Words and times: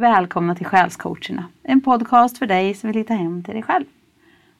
Välkomna 0.00 0.54
till 0.54 0.66
Själscoacherna, 0.66 1.44
en 1.62 1.80
podcast 1.80 2.38
för 2.38 2.46
dig 2.46 2.74
som 2.74 2.86
vill 2.86 2.96
hitta 2.96 3.14
hem 3.14 3.44
till 3.44 3.54
dig 3.54 3.62
själv. 3.62 3.84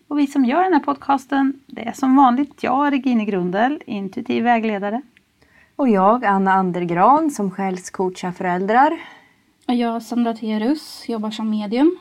Och 0.08 0.18
vi 0.18 0.26
som 0.26 0.44
gör 0.44 0.62
den 0.62 0.72
här 0.72 0.80
podcasten, 0.80 1.60
det 1.66 1.88
är 1.88 1.92
som 1.92 2.16
vanligt 2.16 2.62
jag, 2.62 2.92
Regine 2.92 3.24
Grundel, 3.24 3.82
intuitiv 3.86 4.44
vägledare. 4.44 5.02
Och 5.76 5.88
jag, 5.88 6.24
Anna 6.24 6.52
Andergran, 6.52 7.30
som 7.30 7.50
själscoachar 7.50 8.32
föräldrar. 8.32 9.00
Och 9.68 9.74
jag, 9.74 10.02
Sandra 10.02 10.34
Terus, 10.34 11.08
jobbar 11.08 11.30
som 11.30 11.50
medium. 11.50 11.98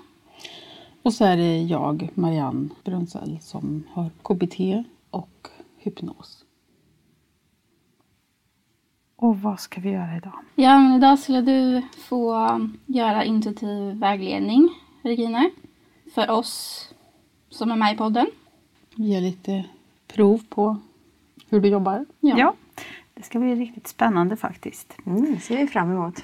Och 1.01 1.13
så 1.13 1.25
är 1.25 1.37
det 1.37 1.61
jag, 1.61 2.09
Marianne 2.13 2.69
Brunzell, 2.83 3.39
som 3.41 3.83
har 3.91 4.09
KBT 4.23 4.85
och 5.09 5.47
hypnos. 5.77 6.45
Och 9.21 9.41
vad 9.41 9.59
ska 9.59 9.81
vi 9.81 9.89
göra 9.89 10.17
idag? 10.17 10.33
Ja, 10.55 10.79
men 10.79 10.95
idag 10.95 11.19
skulle 11.19 11.41
du 11.41 11.81
få 11.97 12.59
göra 12.85 13.23
intuitiv 13.23 13.95
vägledning, 13.95 14.69
Regine. 15.01 15.51
För 16.13 16.29
oss 16.29 16.85
som 17.49 17.71
är 17.71 17.75
med 17.75 17.93
i 17.93 17.97
podden. 17.97 18.27
Ge 18.95 19.19
lite 19.19 19.65
prov 20.07 20.41
på 20.49 20.77
hur 21.49 21.59
du 21.59 21.69
jobbar. 21.69 22.05
Ja. 22.19 22.37
ja. 22.37 22.53
det 23.13 23.23
ska 23.23 23.39
bli 23.39 23.55
riktigt 23.55 23.87
spännande 23.87 24.35
faktiskt. 24.35 24.97
Mm, 25.05 25.39
ser 25.39 25.57
vi 25.57 25.67
fram 25.67 25.91
emot. 25.91 26.23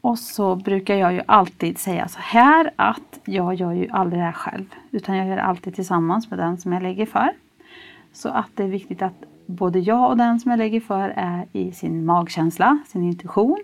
Och 0.00 0.18
så 0.18 0.56
brukar 0.56 0.94
jag 0.94 1.12
ju 1.12 1.22
alltid 1.26 1.78
säga 1.78 2.08
så 2.08 2.18
här 2.18 2.70
att 2.76 3.20
jag 3.24 3.54
gör 3.54 3.72
ju 3.72 3.88
aldrig 3.90 4.20
det 4.20 4.24
här 4.24 4.32
själv. 4.32 4.74
Utan 4.90 5.16
jag 5.16 5.28
gör 5.28 5.36
det 5.36 5.42
alltid 5.42 5.74
tillsammans 5.74 6.30
med 6.30 6.38
den 6.38 6.58
som 6.58 6.72
jag 6.72 6.82
lägger 6.82 7.06
för. 7.06 7.32
Så 8.14 8.28
att 8.28 8.50
det 8.54 8.62
är 8.64 8.68
viktigt 8.68 9.02
att 9.02 9.24
både 9.46 9.78
jag 9.78 10.10
och 10.10 10.16
den 10.16 10.40
som 10.40 10.50
jag 10.50 10.58
lägger 10.58 10.80
för 10.80 11.08
är 11.16 11.46
i 11.52 11.72
sin 11.72 12.04
magkänsla, 12.04 12.78
sin 12.86 13.02
intuition. 13.02 13.62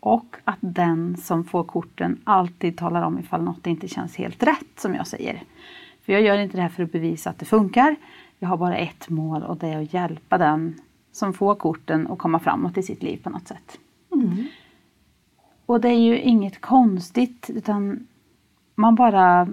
Och 0.00 0.36
att 0.44 0.58
den 0.60 1.16
som 1.16 1.44
får 1.44 1.64
korten 1.64 2.20
alltid 2.24 2.78
talar 2.78 3.02
om 3.02 3.18
ifall 3.18 3.42
något 3.42 3.66
inte 3.66 3.88
känns 3.88 4.16
helt 4.16 4.42
rätt 4.42 4.80
som 4.80 4.94
jag 4.94 5.06
säger. 5.06 5.42
För 6.02 6.12
jag 6.12 6.22
gör 6.22 6.38
inte 6.38 6.56
det 6.56 6.62
här 6.62 6.68
för 6.68 6.82
att 6.82 6.92
bevisa 6.92 7.30
att 7.30 7.38
det 7.38 7.44
funkar. 7.44 7.96
Jag 8.38 8.48
har 8.48 8.56
bara 8.56 8.76
ett 8.76 9.08
mål 9.08 9.42
och 9.42 9.56
det 9.56 9.68
är 9.68 9.82
att 9.82 9.94
hjälpa 9.94 10.38
den 10.38 10.80
som 11.12 11.32
får 11.32 11.54
korten 11.54 12.06
att 12.06 12.18
komma 12.18 12.38
framåt 12.38 12.76
i 12.78 12.82
sitt 12.82 13.02
liv 13.02 13.20
på 13.22 13.30
något 13.30 13.48
sätt. 13.48 13.78
Mm. 14.12 14.46
Och 15.66 15.80
det 15.80 15.88
är 15.88 16.00
ju 16.00 16.20
inget 16.20 16.60
konstigt 16.60 17.50
utan 17.54 18.06
man 18.74 18.94
bara 18.94 19.48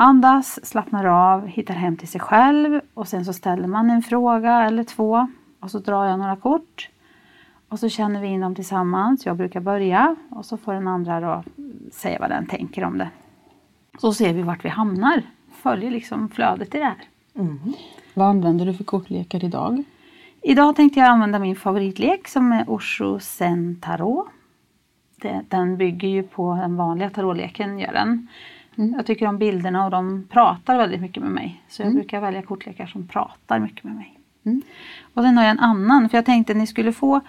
andas, 0.00 0.66
slappnar 0.66 1.04
av, 1.04 1.46
hittar 1.46 1.74
hem 1.74 1.96
till 1.96 2.08
sig 2.08 2.20
själv 2.20 2.80
och 2.94 3.08
sen 3.08 3.24
så 3.24 3.32
ställer 3.32 3.68
man 3.68 3.90
en 3.90 4.02
fråga 4.02 4.62
eller 4.62 4.84
två 4.84 5.28
och 5.60 5.70
så 5.70 5.78
drar 5.78 6.04
jag 6.04 6.18
några 6.18 6.36
kort. 6.36 6.88
Och 7.68 7.78
så 7.78 7.88
känner 7.88 8.20
vi 8.20 8.28
in 8.28 8.40
dem 8.40 8.54
tillsammans. 8.54 9.26
Jag 9.26 9.36
brukar 9.36 9.60
börja 9.60 10.16
och 10.30 10.44
så 10.44 10.56
får 10.56 10.72
den 10.72 10.88
andra 10.88 11.20
då 11.20 11.42
säga 11.92 12.18
vad 12.20 12.30
den 12.30 12.46
tänker 12.46 12.84
om 12.84 12.98
det. 12.98 13.10
Så 13.98 14.12
ser 14.12 14.32
vi 14.32 14.42
vart 14.42 14.64
vi 14.64 14.68
hamnar. 14.68 15.22
Följer 15.52 15.90
liksom 15.90 16.28
flödet 16.28 16.74
i 16.74 16.78
det 16.78 16.84
här. 16.84 17.04
Mm. 17.34 17.58
Vad 18.14 18.26
använder 18.26 18.66
du 18.66 18.74
för 18.74 18.84
kortlekar 18.84 19.44
idag? 19.44 19.84
Idag 20.42 20.76
tänkte 20.76 21.00
jag 21.00 21.08
använda 21.08 21.38
min 21.38 21.56
favoritlek 21.56 22.28
som 22.28 22.52
är 22.52 22.70
Osho 22.70 23.18
Zen 23.18 23.80
Tarot. 23.80 24.28
Den 25.48 25.76
bygger 25.76 26.08
ju 26.08 26.22
på 26.22 26.54
den 26.54 26.76
vanliga 26.76 27.10
tarotleken. 27.10 27.78
Gör 27.78 27.92
den. 27.92 28.28
Mm. 28.78 28.94
Jag 28.94 29.06
tycker 29.06 29.26
om 29.26 29.38
bilderna 29.38 29.84
och 29.84 29.90
de 29.90 30.26
pratar 30.30 30.78
väldigt 30.78 31.00
mycket 31.00 31.22
med 31.22 31.32
mig. 31.32 31.62
Så 31.68 31.82
jag 31.82 31.86
mm. 31.86 31.98
brukar 31.98 32.20
välja 32.20 32.42
kortlekar 32.42 32.86
som 32.86 33.08
pratar 33.08 33.58
mycket 33.58 33.84
med 33.84 33.94
mig. 33.94 34.18
Mm. 34.44 34.62
Och 35.14 35.22
sen 35.22 35.36
har 35.36 35.44
jag 35.44 35.50
en 35.50 35.58
annan, 35.58 36.08
för 36.08 36.18
jag 36.18 36.24
tänkte 36.24 36.52
att 36.52 36.56
ni 36.56 36.66
skulle 36.66 36.92
få 36.92 37.20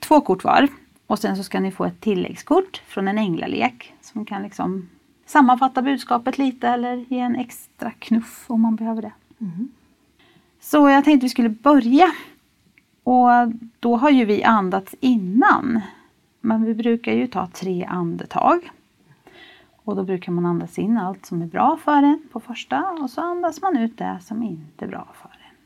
två 0.00 0.20
kort 0.20 0.44
var. 0.44 0.68
Och 1.06 1.18
sen 1.18 1.36
så 1.36 1.42
ska 1.42 1.60
ni 1.60 1.70
få 1.70 1.84
ett 1.84 2.00
tilläggskort 2.00 2.82
från 2.86 3.08
en 3.08 3.18
änglalek 3.18 3.94
som 4.00 4.24
kan 4.24 4.42
liksom 4.42 4.88
sammanfatta 5.26 5.82
budskapet 5.82 6.38
lite 6.38 6.68
eller 6.68 6.96
ge 7.08 7.18
en 7.18 7.36
extra 7.36 7.90
knuff 7.90 8.44
om 8.46 8.60
man 8.60 8.76
behöver 8.76 9.02
det. 9.02 9.12
Mm. 9.40 9.68
Så 10.60 10.88
jag 10.88 11.04
tänkte 11.04 11.24
vi 11.24 11.30
skulle 11.30 11.48
börja. 11.48 12.12
Och 13.04 13.28
då 13.80 13.96
har 13.96 14.10
ju 14.10 14.24
vi 14.24 14.44
andats 14.44 14.94
innan. 15.00 15.80
Men 16.40 16.64
vi 16.64 16.74
brukar 16.74 17.12
ju 17.12 17.26
ta 17.26 17.46
tre 17.46 17.84
andetag. 17.84 18.70
Och 19.84 19.96
då 19.96 20.04
brukar 20.04 20.32
man 20.32 20.46
andas 20.46 20.78
in 20.78 20.98
allt 20.98 21.26
som 21.26 21.42
är 21.42 21.46
bra 21.46 21.76
för 21.76 22.02
en 22.02 22.28
på 22.32 22.40
första 22.40 22.90
och 22.90 23.10
så 23.10 23.20
andas 23.20 23.62
man 23.62 23.76
ut 23.76 23.98
det 23.98 24.18
som 24.20 24.42
inte 24.42 24.84
är 24.84 24.88
bra 24.88 25.08
för 25.14 25.28
en. 25.28 25.56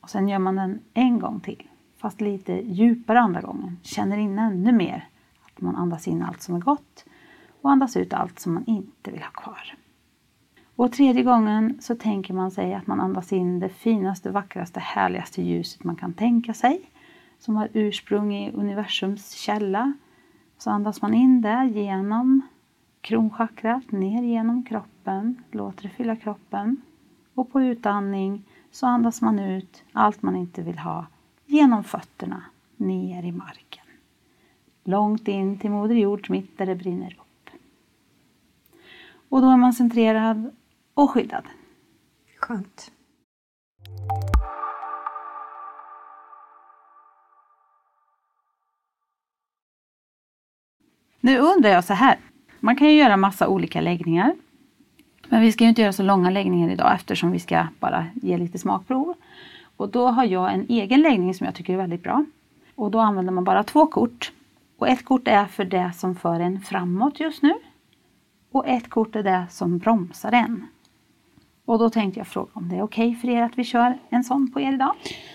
Och 0.00 0.10
sen 0.10 0.28
gör 0.28 0.38
man 0.38 0.56
den 0.56 0.80
en 0.94 1.18
gång 1.18 1.40
till, 1.40 1.68
fast 1.96 2.20
lite 2.20 2.52
djupare 2.52 3.20
andra 3.20 3.40
gången. 3.40 3.78
Känner 3.82 4.18
in 4.18 4.38
ännu 4.38 4.72
mer 4.72 5.08
att 5.46 5.60
man 5.60 5.76
andas 5.76 6.08
in 6.08 6.22
allt 6.22 6.42
som 6.42 6.54
är 6.54 6.60
gott 6.60 7.04
och 7.62 7.70
andas 7.70 7.96
ut 7.96 8.12
allt 8.12 8.38
som 8.38 8.54
man 8.54 8.64
inte 8.66 9.10
vill 9.10 9.22
ha 9.22 9.30
kvar. 9.30 9.74
Och 10.76 10.92
tredje 10.92 11.22
gången 11.22 11.78
så 11.80 11.94
tänker 11.94 12.34
man 12.34 12.50
sig 12.50 12.74
att 12.74 12.86
man 12.86 13.00
andas 13.00 13.32
in 13.32 13.60
det 13.60 13.68
finaste, 13.68 14.30
vackraste, 14.30 14.80
härligaste 14.80 15.42
ljuset 15.42 15.84
man 15.84 15.96
kan 15.96 16.12
tänka 16.12 16.54
sig 16.54 16.90
som 17.38 17.56
har 17.56 17.68
ursprung 17.72 18.34
i 18.34 18.52
universums 18.52 19.30
källa. 19.32 19.92
Så 20.58 20.70
andas 20.70 21.02
man 21.02 21.14
in 21.14 21.42
det 21.42 21.64
genom 21.74 22.42
kronchakrat 23.06 23.92
ner 23.92 24.22
genom 24.22 24.64
kroppen, 24.64 25.42
låter 25.50 25.82
det 25.82 25.88
fylla 25.88 26.16
kroppen. 26.16 26.82
Och 27.34 27.52
på 27.52 27.62
utandning 27.62 28.44
så 28.70 28.86
andas 28.86 29.20
man 29.22 29.38
ut 29.38 29.84
allt 29.92 30.22
man 30.22 30.36
inte 30.36 30.62
vill 30.62 30.78
ha 30.78 31.06
genom 31.44 31.84
fötterna 31.84 32.42
ner 32.76 33.22
i 33.22 33.32
marken. 33.32 33.84
Långt 34.84 35.28
in 35.28 35.58
till 35.58 35.70
Moder 35.70 35.94
Jord 35.94 36.30
mitt 36.30 36.58
där 36.58 36.66
det 36.66 36.74
brinner 36.74 37.16
upp. 37.20 37.50
Och 39.28 39.40
då 39.40 39.50
är 39.50 39.56
man 39.56 39.72
centrerad 39.72 40.50
och 40.94 41.10
skyddad. 41.10 41.44
Skönt. 42.36 42.92
Nu 51.20 51.38
undrar 51.38 51.70
jag 51.70 51.84
så 51.84 51.94
här. 51.94 52.18
Man 52.60 52.76
kan 52.76 52.88
ju 52.88 52.94
göra 52.94 53.16
massa 53.16 53.48
olika 53.48 53.80
läggningar. 53.80 54.34
Men 55.28 55.40
vi 55.42 55.52
ska 55.52 55.64
ju 55.64 55.68
inte 55.68 55.82
göra 55.82 55.92
så 55.92 56.02
långa 56.02 56.30
läggningar 56.30 56.70
idag 56.70 56.94
eftersom 56.94 57.30
vi 57.32 57.38
ska 57.38 57.66
bara 57.80 58.06
ge 58.14 58.38
lite 58.38 58.58
smakprov. 58.58 59.14
Och 59.76 59.88
då 59.88 60.06
har 60.06 60.24
jag 60.24 60.54
en 60.54 60.66
egen 60.68 61.02
läggning 61.02 61.34
som 61.34 61.44
jag 61.44 61.54
tycker 61.54 61.72
är 61.72 61.76
väldigt 61.76 62.02
bra. 62.02 62.24
Och 62.74 62.90
då 62.90 63.00
använder 63.00 63.32
man 63.32 63.44
bara 63.44 63.62
två 63.62 63.86
kort. 63.86 64.32
Och 64.78 64.88
ett 64.88 65.04
kort 65.04 65.28
är 65.28 65.44
för 65.46 65.64
det 65.64 65.92
som 65.96 66.16
för 66.16 66.40
en 66.40 66.60
framåt 66.60 67.20
just 67.20 67.42
nu. 67.42 67.54
Och 68.50 68.68
ett 68.68 68.90
kort 68.90 69.16
är 69.16 69.22
det 69.22 69.46
som 69.50 69.78
bromsar 69.78 70.32
en. 70.32 70.66
Och 71.64 71.78
då 71.78 71.90
tänkte 71.90 72.20
jag 72.20 72.26
fråga 72.26 72.50
om 72.52 72.68
det 72.68 72.76
är 72.76 72.82
okej 72.82 73.08
okay 73.08 73.20
för 73.20 73.28
er 73.28 73.42
att 73.42 73.58
vi 73.58 73.64
kör 73.64 73.98
en 74.08 74.24
sån 74.24 74.50
på 74.52 74.60
er 74.60 74.72
idag? 74.72 74.94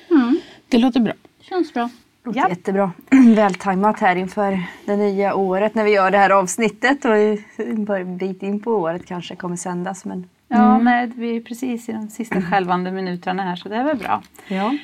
Mm. 0.09 0.39
Det 0.69 0.77
låter 0.77 0.99
bra. 0.99 1.13
Känns 1.41 1.73
bra. 1.73 1.89
Låter 2.23 2.39
ja. 2.39 2.49
jättebra. 2.49 2.91
Vältajmat 3.35 3.99
här 3.99 4.15
inför 4.15 4.63
det 4.85 4.95
nya 4.95 5.35
året 5.35 5.75
när 5.75 5.83
vi 5.83 5.91
gör 5.91 6.11
det 6.11 6.17
här 6.17 6.29
avsnittet 6.29 7.05
och 7.05 7.15
en 7.95 8.17
bit 8.17 8.43
in 8.43 8.59
på 8.59 8.71
året 8.71 9.05
kanske 9.05 9.35
kommer 9.35 9.55
sändas. 9.55 10.05
Men... 10.05 10.29
Ja, 10.47 10.71
mm. 10.71 10.85
nej, 10.85 11.11
vi 11.15 11.35
är 11.37 11.41
precis 11.41 11.89
i 11.89 11.91
de 11.91 12.09
sista 12.09 12.41
skälvande 12.51 12.91
minuterna 12.91 13.43
här 13.43 13.55
så 13.55 13.69
det 13.69 13.75
är 13.75 13.83
väl 13.83 13.97
bra. 13.97 14.23
Ja. 14.47 14.77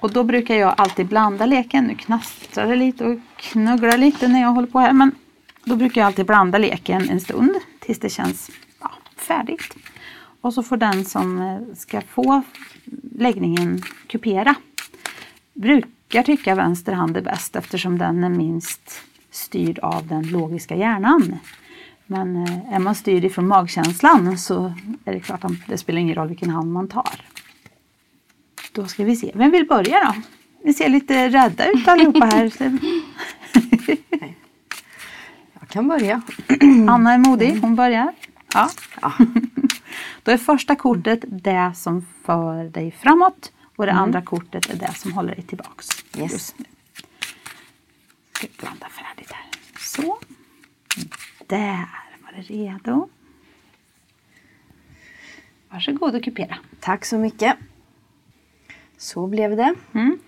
Och 0.00 0.12
då 0.12 0.24
brukar 0.24 0.54
jag 0.54 0.74
alltid 0.76 1.06
blanda 1.06 1.46
leken. 1.46 1.84
Nu 1.84 1.94
knastrar 1.94 2.66
det 2.66 2.76
lite 2.76 3.04
och 3.04 3.18
knugglar 3.36 3.98
lite 3.98 4.28
när 4.28 4.40
jag 4.40 4.48
håller 4.48 4.68
på 4.68 4.78
här. 4.78 4.92
Men 4.92 5.12
då 5.64 5.76
brukar 5.76 6.00
jag 6.00 6.06
alltid 6.06 6.26
blanda 6.26 6.58
leken 6.58 7.10
en 7.10 7.20
stund 7.20 7.54
tills 7.80 7.98
det 7.98 8.10
känns 8.10 8.50
ja, 8.80 8.90
färdigt. 9.16 9.76
Och 10.40 10.54
så 10.54 10.62
får 10.62 10.76
den 10.76 11.04
som 11.04 11.42
eh, 11.42 11.74
ska 11.74 12.00
få 12.00 12.42
läggningen 13.18 13.82
kupera. 14.06 14.54
Bruk 15.52 15.84
brukar 16.14 16.36
tycka 16.36 16.54
vänster 16.54 16.92
hand 16.92 17.16
är 17.16 17.20
bäst 17.22 17.56
eftersom 17.56 17.98
den 17.98 18.24
är 18.24 18.28
minst 18.28 19.02
styrd 19.30 19.78
av 19.78 20.06
den 20.06 20.22
logiska 20.22 20.76
hjärnan. 20.76 21.38
Men 22.06 22.36
eh, 22.36 22.74
är 22.74 22.78
man 22.78 22.94
styrd 22.94 23.24
ifrån 23.24 23.48
magkänslan 23.48 24.38
så 24.38 24.74
är 25.04 25.12
det 25.12 25.20
klart 25.20 25.44
att 25.44 25.52
det 25.66 25.78
spelar 25.78 26.00
ingen 26.00 26.14
roll 26.14 26.28
vilken 26.28 26.50
hand 26.50 26.72
man 26.72 26.88
tar. 26.88 27.20
Då 28.72 28.86
ska 28.86 29.04
vi 29.04 29.16
se, 29.16 29.32
vem 29.34 29.50
vill 29.50 29.66
börja 29.66 30.04
då? 30.04 30.14
Ni 30.64 30.74
ser 30.74 30.88
lite 30.88 31.28
rädda 31.28 31.70
ut 31.70 31.88
allihopa 31.88 32.24
här. 32.24 32.52
Jag 35.60 35.68
kan 35.68 35.88
börja. 35.88 36.22
Anna 36.88 37.12
är 37.12 37.18
modig, 37.18 37.58
hon 37.60 37.74
börjar. 37.74 38.12
Ja. 38.54 38.70
ja. 39.00 39.12
Då 40.22 40.32
är 40.32 40.36
första 40.36 40.76
kortet 40.76 41.24
det 41.28 41.72
som 41.74 42.06
för 42.24 42.64
dig 42.64 42.90
framåt 43.02 43.50
och 43.76 43.86
det 43.86 43.92
mm. 43.92 44.02
andra 44.02 44.22
kortet 44.22 44.70
är 44.70 44.76
det 44.76 44.94
som 44.94 45.12
håller 45.12 45.34
dig 45.34 45.44
tillbaks 45.44 45.88
yes. 46.16 46.32
just 46.32 46.58
nu. 46.58 46.64
Ska 48.32 48.46
blanda 48.58 48.88
färdigt 48.88 49.32
här. 49.32 49.46
Så. 49.78 50.18
Där 51.46 51.88
var 52.22 52.32
det 52.36 52.42
redo. 52.42 53.08
Varsågod 55.68 56.14
och 56.14 56.24
kupera. 56.24 56.56
Tack 56.80 57.04
så 57.04 57.18
mycket. 57.18 57.56
Så 58.98 59.26
blev 59.26 59.56
det. 59.56 59.74
Mm. 59.92 60.18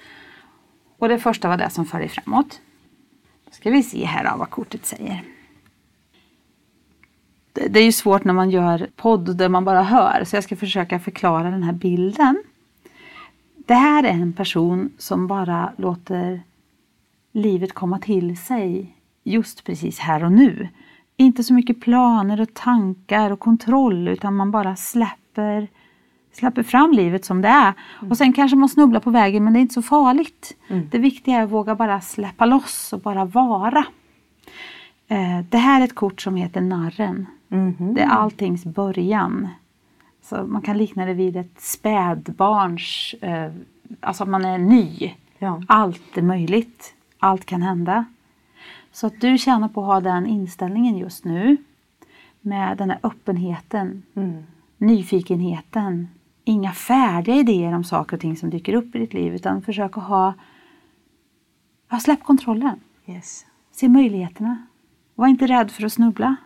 Och 0.98 1.08
det 1.08 1.18
första 1.18 1.48
var 1.48 1.56
det 1.56 1.70
som 1.70 1.86
för 1.86 1.98
dig 1.98 2.08
framåt. 2.08 2.60
Då 3.44 3.52
ska 3.52 3.70
vi 3.70 3.82
se 3.82 4.04
här 4.04 4.36
vad 4.36 4.50
kortet 4.50 4.86
säger. 4.86 5.24
Det 7.52 7.68
det 7.68 7.80
är 7.80 7.84
ju 7.84 7.92
svårt 7.92 8.24
när 8.24 8.32
man 8.32 8.50
gör 8.50 8.90
podd 8.96 9.36
där 9.36 9.48
man 9.48 9.64
bara 9.64 9.82
hör 9.82 10.24
så 10.24 10.36
jag 10.36 10.44
ska 10.44 10.56
försöka 10.56 11.00
förklara 11.00 11.50
den 11.50 11.62
här 11.62 11.72
bilden. 11.72 12.42
Det 13.66 13.74
här 13.74 14.02
är 14.04 14.08
en 14.08 14.32
person 14.32 14.90
som 14.98 15.26
bara 15.26 15.72
låter 15.76 16.42
livet 17.32 17.72
komma 17.72 17.98
till 17.98 18.36
sig 18.36 18.94
just 19.24 19.64
precis 19.64 19.98
här 19.98 20.24
och 20.24 20.32
nu. 20.32 20.68
Inte 21.16 21.44
så 21.44 21.54
mycket 21.54 21.80
planer 21.80 22.40
och 22.40 22.54
tankar 22.54 23.30
och 23.30 23.40
kontroll 23.40 24.08
utan 24.08 24.34
man 24.36 24.50
bara 24.50 24.76
släpper, 24.76 25.68
släpper 26.32 26.62
fram 26.62 26.92
livet 26.92 27.24
som 27.24 27.42
det 27.42 27.48
är. 27.48 27.72
Och 28.10 28.16
sen 28.16 28.32
kanske 28.32 28.56
man 28.56 28.68
snubblar 28.68 29.00
på 29.00 29.10
vägen 29.10 29.44
men 29.44 29.52
det 29.52 29.58
är 29.58 29.60
inte 29.60 29.74
så 29.74 29.82
farligt. 29.82 30.56
Det 30.90 30.98
viktiga 30.98 31.36
är 31.36 31.42
att 31.44 31.50
våga 31.50 31.74
bara 31.74 32.00
släppa 32.00 32.46
loss 32.46 32.92
och 32.92 33.00
bara 33.00 33.24
vara. 33.24 33.84
Eh, 35.08 35.40
Det 35.50 35.58
här 35.58 35.80
är 35.80 35.84
ett 35.84 35.94
kort 35.94 36.20
som 36.20 36.36
heter 36.36 36.60
Narren. 36.60 37.26
Det 37.94 38.00
är 38.00 38.08
alltings 38.08 38.64
början. 38.64 39.48
Så 40.28 40.46
man 40.46 40.62
kan 40.62 40.78
likna 40.78 41.06
det 41.06 41.14
vid 41.14 41.36
ett 41.36 41.60
spädbarns, 41.60 43.14
eh, 43.20 43.52
alltså 44.00 44.22
att 44.22 44.28
man 44.28 44.44
är 44.44 44.58
ny. 44.58 45.14
Ja. 45.38 45.62
Allt 45.68 46.18
är 46.18 46.22
möjligt. 46.22 46.94
Allt 47.18 47.44
kan 47.44 47.62
hända. 47.62 48.04
Så 48.92 49.06
att 49.06 49.20
du 49.20 49.38
känner 49.38 49.68
på 49.68 49.80
att 49.80 49.86
ha 49.86 50.00
den 50.00 50.26
inställningen 50.26 50.98
just 50.98 51.24
nu. 51.24 51.56
Med 52.40 52.78
den 52.78 52.90
här 52.90 52.98
öppenheten, 53.02 54.02
nyfikenheten. 54.78 56.08
Inga 56.44 56.72
färdiga 56.72 57.36
idéer 57.36 57.74
om 57.74 57.84
saker 57.84 58.16
och 58.16 58.20
ting 58.20 58.36
som 58.36 58.50
dyker 58.50 58.74
upp 58.74 58.94
i 58.94 58.98
ditt 58.98 59.14
liv 59.14 59.34
utan 59.34 59.62
försök 59.62 59.96
att 59.98 60.04
ha, 60.04 60.34
ja, 61.90 61.98
släpp 61.98 62.22
kontrollen. 62.22 62.80
Yes. 63.06 63.46
Se 63.70 63.88
möjligheterna. 63.88 64.66
Var 65.14 65.26
inte 65.26 65.46
rädd 65.46 65.70
för 65.70 65.86
att 65.86 65.92
snubbla. 65.92 66.36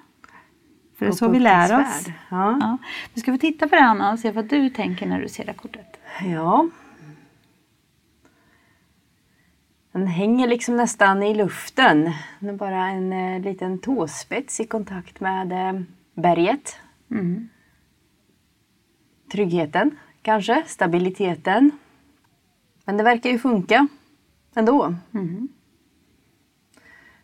För 1.01 1.07
det 1.07 1.13
är 1.13 1.17
så 1.17 1.29
vi 1.29 1.39
lär 1.39 1.81
oss. 1.81 2.07
Ja. 2.31 2.59
Ja. 2.61 2.79
Nu 3.15 3.21
ska 3.21 3.33
vi 3.33 3.39
titta 3.39 3.69
på 3.69 3.75
det 3.75 3.83
Anna 3.83 4.13
och 4.13 4.19
se 4.19 4.31
vad 4.31 4.45
du 4.45 4.71
tänker 4.71 5.07
när 5.07 5.21
du 5.21 5.29
ser 5.29 5.45
det 5.45 5.53
kortet. 5.53 6.01
Ja. 6.25 6.69
Den 9.93 10.07
hänger 10.07 10.49
liksom 10.49 10.77
nästan 10.77 11.23
i 11.23 11.35
luften. 11.35 12.13
Den 12.39 12.51
är 12.51 12.53
bara 12.55 12.89
en 12.89 13.13
eh, 13.13 13.41
liten 13.41 13.79
tåspets 13.79 14.61
i 14.61 14.67
kontakt 14.67 15.21
med 15.21 15.53
eh, 15.53 15.81
berget. 16.15 16.77
Mm. 17.11 17.49
Tryggheten 19.33 19.99
kanske, 20.23 20.65
stabiliteten. 20.67 21.71
Men 22.85 22.97
det 22.97 23.03
verkar 23.03 23.31
ju 23.31 23.39
funka 23.39 23.89
ändå. 24.55 24.95
Mm. 25.15 25.49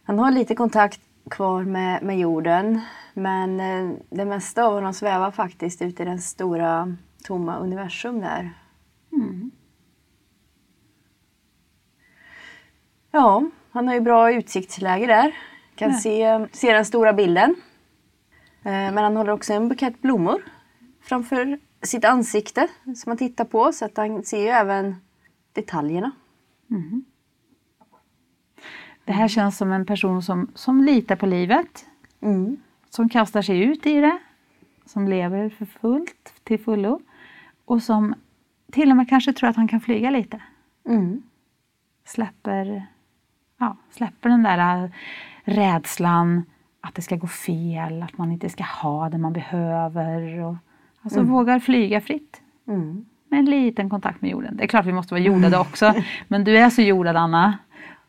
Han 0.04 0.18
har 0.18 0.30
lite 0.30 0.54
kontakt 0.54 1.00
kvar 1.30 1.64
med, 1.64 2.02
med 2.02 2.18
jorden. 2.18 2.80
Men 3.14 3.60
eh, 3.60 3.98
det 4.10 4.24
mesta 4.24 4.64
av 4.64 4.72
honom 4.72 4.94
svävar 4.94 5.30
faktiskt 5.30 5.82
ute 5.82 6.02
i 6.02 6.06
den 6.06 6.20
stora 6.20 6.96
tomma 7.24 7.58
universum 7.58 8.20
där. 8.20 8.50
Mm. 9.12 9.50
Ja, 13.10 13.44
han 13.70 13.88
har 13.88 13.94
ju 13.94 14.00
bra 14.00 14.32
utsiktsläge 14.32 15.06
där. 15.06 15.36
Kan 15.74 15.94
se, 15.94 16.46
se 16.52 16.72
den 16.72 16.84
stora 16.84 17.12
bilden. 17.12 17.54
Eh, 18.62 18.72
Men 18.72 18.98
han 18.98 19.16
håller 19.16 19.32
också 19.32 19.52
en 19.52 19.68
bukett 19.68 20.02
blommor 20.02 20.42
framför 21.02 21.58
sitt 21.82 22.04
ansikte 22.04 22.68
som 22.96 23.10
han 23.10 23.16
tittar 23.16 23.44
på 23.44 23.72
så 23.72 23.84
att 23.84 23.96
han 23.96 24.24
ser 24.24 24.40
ju 24.42 24.48
även 24.48 24.96
detaljerna. 25.52 26.10
Det 29.06 29.12
här 29.12 29.28
känns 29.28 29.56
som 29.56 29.72
en 29.72 29.86
person 29.86 30.22
som, 30.22 30.50
som 30.54 30.84
litar 30.84 31.16
på 31.16 31.26
livet. 31.26 31.86
Mm. 32.20 32.56
Som 32.90 33.08
kastar 33.08 33.42
sig 33.42 33.60
ut 33.60 33.86
i 33.86 34.00
det. 34.00 34.18
Som 34.86 35.08
lever 35.08 35.48
för 35.48 35.66
fullt, 35.66 36.34
till 36.44 36.60
fullo. 36.60 37.00
Och 37.64 37.82
som 37.82 38.14
till 38.72 38.90
och 38.90 38.96
med 38.96 39.08
kanske 39.08 39.32
tror 39.32 39.50
att 39.50 39.56
han 39.56 39.68
kan 39.68 39.80
flyga 39.80 40.10
lite. 40.10 40.40
Mm. 40.88 41.22
Släpper, 42.04 42.86
ja, 43.58 43.76
släpper 43.90 44.28
den 44.28 44.42
där 44.42 44.84
äh, 44.84 44.90
rädslan 45.44 46.42
att 46.80 46.94
det 46.94 47.02
ska 47.02 47.16
gå 47.16 47.26
fel, 47.26 48.02
att 48.02 48.18
man 48.18 48.32
inte 48.32 48.48
ska 48.48 48.64
ha 48.64 49.08
det 49.08 49.18
man 49.18 49.32
behöver. 49.32 50.40
Och, 50.40 50.56
alltså 51.02 51.22
vågar 51.22 51.58
flyga 51.58 52.00
fritt. 52.00 52.42
Mm. 52.68 53.04
med 53.28 53.38
en 53.38 53.44
liten 53.44 53.90
kontakt 53.90 54.22
med 54.22 54.30
jorden. 54.30 54.56
Det 54.56 54.64
är 54.64 54.68
klart 54.68 54.86
vi 54.86 54.92
måste 54.92 55.14
vara 55.14 55.22
jordade 55.22 55.58
också, 55.58 55.94
men 56.28 56.44
du 56.44 56.58
är 56.58 56.70
så 56.70 56.82
jordad 56.82 57.16
Anna. 57.16 57.58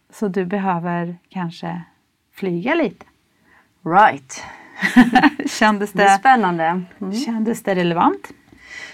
Så 0.09 0.27
du 0.27 0.45
behöver 0.45 1.17
kanske 1.29 1.81
flyga 2.31 2.75
lite. 2.75 3.05
Right. 3.85 4.43
Kändes 5.49 5.91
Det 5.91 6.03
är 6.03 6.09
det, 6.11 6.19
spännande. 6.19 6.83
kändes 7.25 7.63
det 7.63 7.75
relevant? 7.75 8.31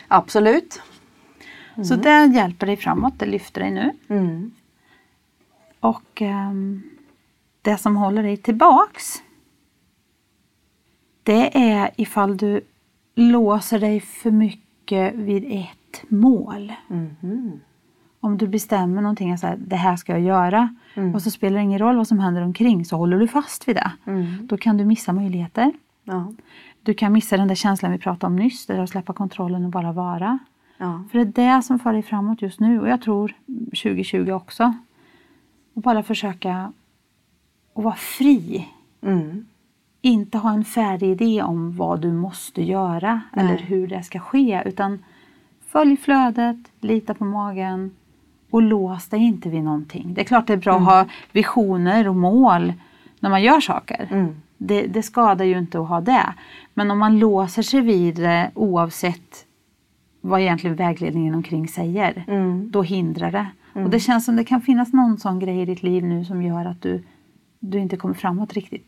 Absolut. 0.08 0.82
Så 1.88 1.96
det 1.96 2.26
hjälper 2.26 2.66
dig 2.68 2.78
framåt, 2.78 3.14
det 3.20 3.26
lyfter 3.26 3.62
dig 3.62 3.72
nu. 3.72 3.92
Mm. 4.08 4.52
Och 5.80 6.22
ehm, 6.22 6.84
det 7.62 7.78
som 7.78 7.96
håller 7.96 8.24
dig 8.24 8.38
tillbaks 8.38 9.24
det 11.24 11.58
är 11.58 11.92
ifall 11.96 12.38
du 12.38 12.62
låser 13.16 13.80
dig 13.80 14.00
för 14.00 14.32
mycket 14.32 15.16
vid 15.16 15.52
ett 15.52 16.04
mål. 16.08 16.74
Mhm. 16.88 17.62
Om 18.24 18.38
du 18.38 18.48
bestämmer 18.48 19.02
någonting, 19.02 19.38
så 19.38 19.48
här, 19.48 19.58
det 19.68 19.76
här 19.76 19.96
ska 19.96 20.12
jag 20.12 20.22
göra 20.22 20.76
Mm. 20.96 21.16
och 21.16 21.22
så 21.22 21.32
spelar 21.32 21.58
det 21.58 21.64
ingen 21.64 21.80
roll 21.80 21.96
vad 21.98 22.08
som 22.08 22.20
händer 22.20 22.42
omkring 22.42 22.86
så 22.86 22.98
håller 22.98 23.20
du 23.20 23.28
fast 23.28 23.68
vid 23.68 23.76
det. 23.76 23.92
Mm. 24.06 24.48
Då 24.48 24.58
kan 24.58 24.78
du 24.78 24.86
missa 24.86 25.14
möjligheter. 25.14 25.74
Ja. 26.04 26.34
Du 26.84 26.94
kan 26.94 27.14
missa 27.14 27.38
den 27.38 27.48
där 27.48 27.56
känslan 27.56 27.92
vi 27.92 27.98
pratade 27.98 28.26
om 28.28 28.36
nyss, 28.36 28.66
där 28.66 28.80
att 28.80 28.90
släppa 28.90 29.14
kontrollen 29.14 29.66
och 29.66 29.72
bara 29.72 29.92
vara. 29.92 30.40
Ja. 30.78 31.04
För 31.12 31.20
det 31.26 31.42
är 31.42 31.56
det 31.56 31.64
som 31.64 31.80
för 31.80 31.94
dig 31.94 32.04
framåt 32.04 32.42
just 32.42 32.60
nu 32.60 32.82
och 32.82 32.90
jag 32.90 33.02
tror 33.02 33.34
2020 33.48 34.32
också. 34.32 34.74
Och 35.74 35.82
bara 35.82 36.04
försöka 36.04 36.72
att 37.76 37.84
vara 37.84 37.96
fri. 37.96 38.68
Mm. 39.02 39.46
Inte 40.02 40.38
ha 40.38 40.54
en 40.54 40.66
färdig 40.66 41.12
idé 41.12 41.42
om 41.42 41.78
vad 41.78 42.02
du 42.02 42.12
måste 42.14 42.64
göra 42.64 43.22
Nej. 43.34 43.46
eller 43.46 43.58
hur 43.58 43.88
det 43.88 44.04
ska 44.04 44.20
ske 44.20 44.64
utan 44.66 45.04
följ 45.68 45.98
flödet, 45.98 46.58
lita 46.82 47.14
på 47.14 47.26
magen 47.26 47.92
och 48.54 48.62
lås 48.62 49.08
dig 49.08 49.20
inte 49.20 49.50
vid 49.50 49.64
någonting. 49.64 50.14
Det 50.14 50.22
är 50.22 50.26
klart 50.26 50.48
det 50.48 50.54
är 50.54 50.58
bra 50.58 50.76
att 50.76 50.84
ha 50.86 51.06
visioner 51.32 52.08
och 52.08 52.16
mål 52.16 52.74
när 53.20 53.30
man 53.30 53.44
gör 53.44 53.60
saker. 53.60 54.08
Mm. 54.12 54.36
Det, 54.58 54.82
det 54.88 55.04
skadar 55.04 55.46
ju 55.46 55.58
inte 55.58 55.80
att 55.80 55.88
ha 55.88 56.02
det. 56.02 56.34
Men 56.74 56.92
om 56.92 57.00
man 57.00 57.20
låser 57.20 57.62
sig 57.62 57.82
vid 57.82 58.16
det 58.16 58.52
oavsett 58.56 59.46
vad 60.22 60.42
egentligen 60.42 60.76
vägledningen 60.76 61.36
omkring 61.36 61.68
säger, 61.68 62.24
Mm. 62.28 62.72
då 62.72 62.82
hindrar 62.82 63.32
det. 63.32 63.46
Och 63.74 63.90
det 63.90 64.00
känns 64.00 64.26
som 64.26 64.36
det 64.36 64.44
kan 64.44 64.62
finnas 64.62 64.94
någon 64.94 65.18
sån 65.18 65.40
grej 65.40 65.62
i 65.62 65.66
ditt 65.66 65.84
liv 65.84 66.04
nu 66.04 66.26
som 66.26 66.42
gör 66.44 66.66
att 66.66 66.82
du, 66.82 67.04
du 67.60 67.80
inte 67.80 67.98
kommer 67.98 68.16
framåt 68.16 68.54
riktigt. 68.54 68.88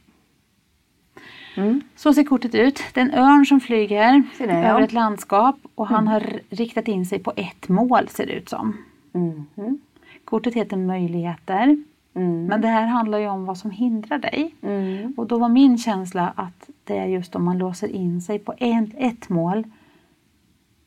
Mm. 1.57 1.81
Så 1.95 2.13
ser 2.13 2.23
kortet 2.23 2.55
ut. 2.55 2.79
Det 2.93 2.99
är 2.99 3.05
en 3.05 3.13
örn 3.13 3.45
som 3.45 3.59
flyger 3.59 4.23
över 4.39 4.81
ett 4.81 4.93
landskap 4.93 5.55
och 5.75 5.87
han 5.87 6.07
har 6.07 6.19
r- 6.21 6.39
riktat 6.49 6.87
in 6.87 7.05
sig 7.05 7.19
på 7.19 7.33
ett 7.35 7.69
mål 7.69 8.07
ser 8.09 8.25
det 8.25 8.33
ut 8.33 8.49
som. 8.49 8.77
Mhm. 9.15 9.79
Kortet 10.25 10.53
heter 10.53 10.77
möjligheter. 10.77 11.83
Mm. 12.13 12.45
Men 12.45 12.61
det 12.61 12.67
här 12.67 12.85
handlar 12.85 13.17
ju 13.19 13.27
om 13.27 13.45
vad 13.45 13.57
som 13.57 13.71
hindrar 13.71 14.17
dig. 14.17 14.55
Mm. 14.61 15.13
Och 15.17 15.27
då 15.27 15.37
var 15.37 15.49
min 15.49 15.77
känsla 15.77 16.33
att 16.35 16.69
det 16.83 16.97
är 16.97 17.05
just 17.05 17.35
om 17.35 17.43
man 17.45 17.57
låser 17.57 17.87
in 17.87 18.21
sig 18.21 18.39
på 18.39 18.53
en, 18.57 18.91
ett 18.97 19.29
mål 19.29 19.63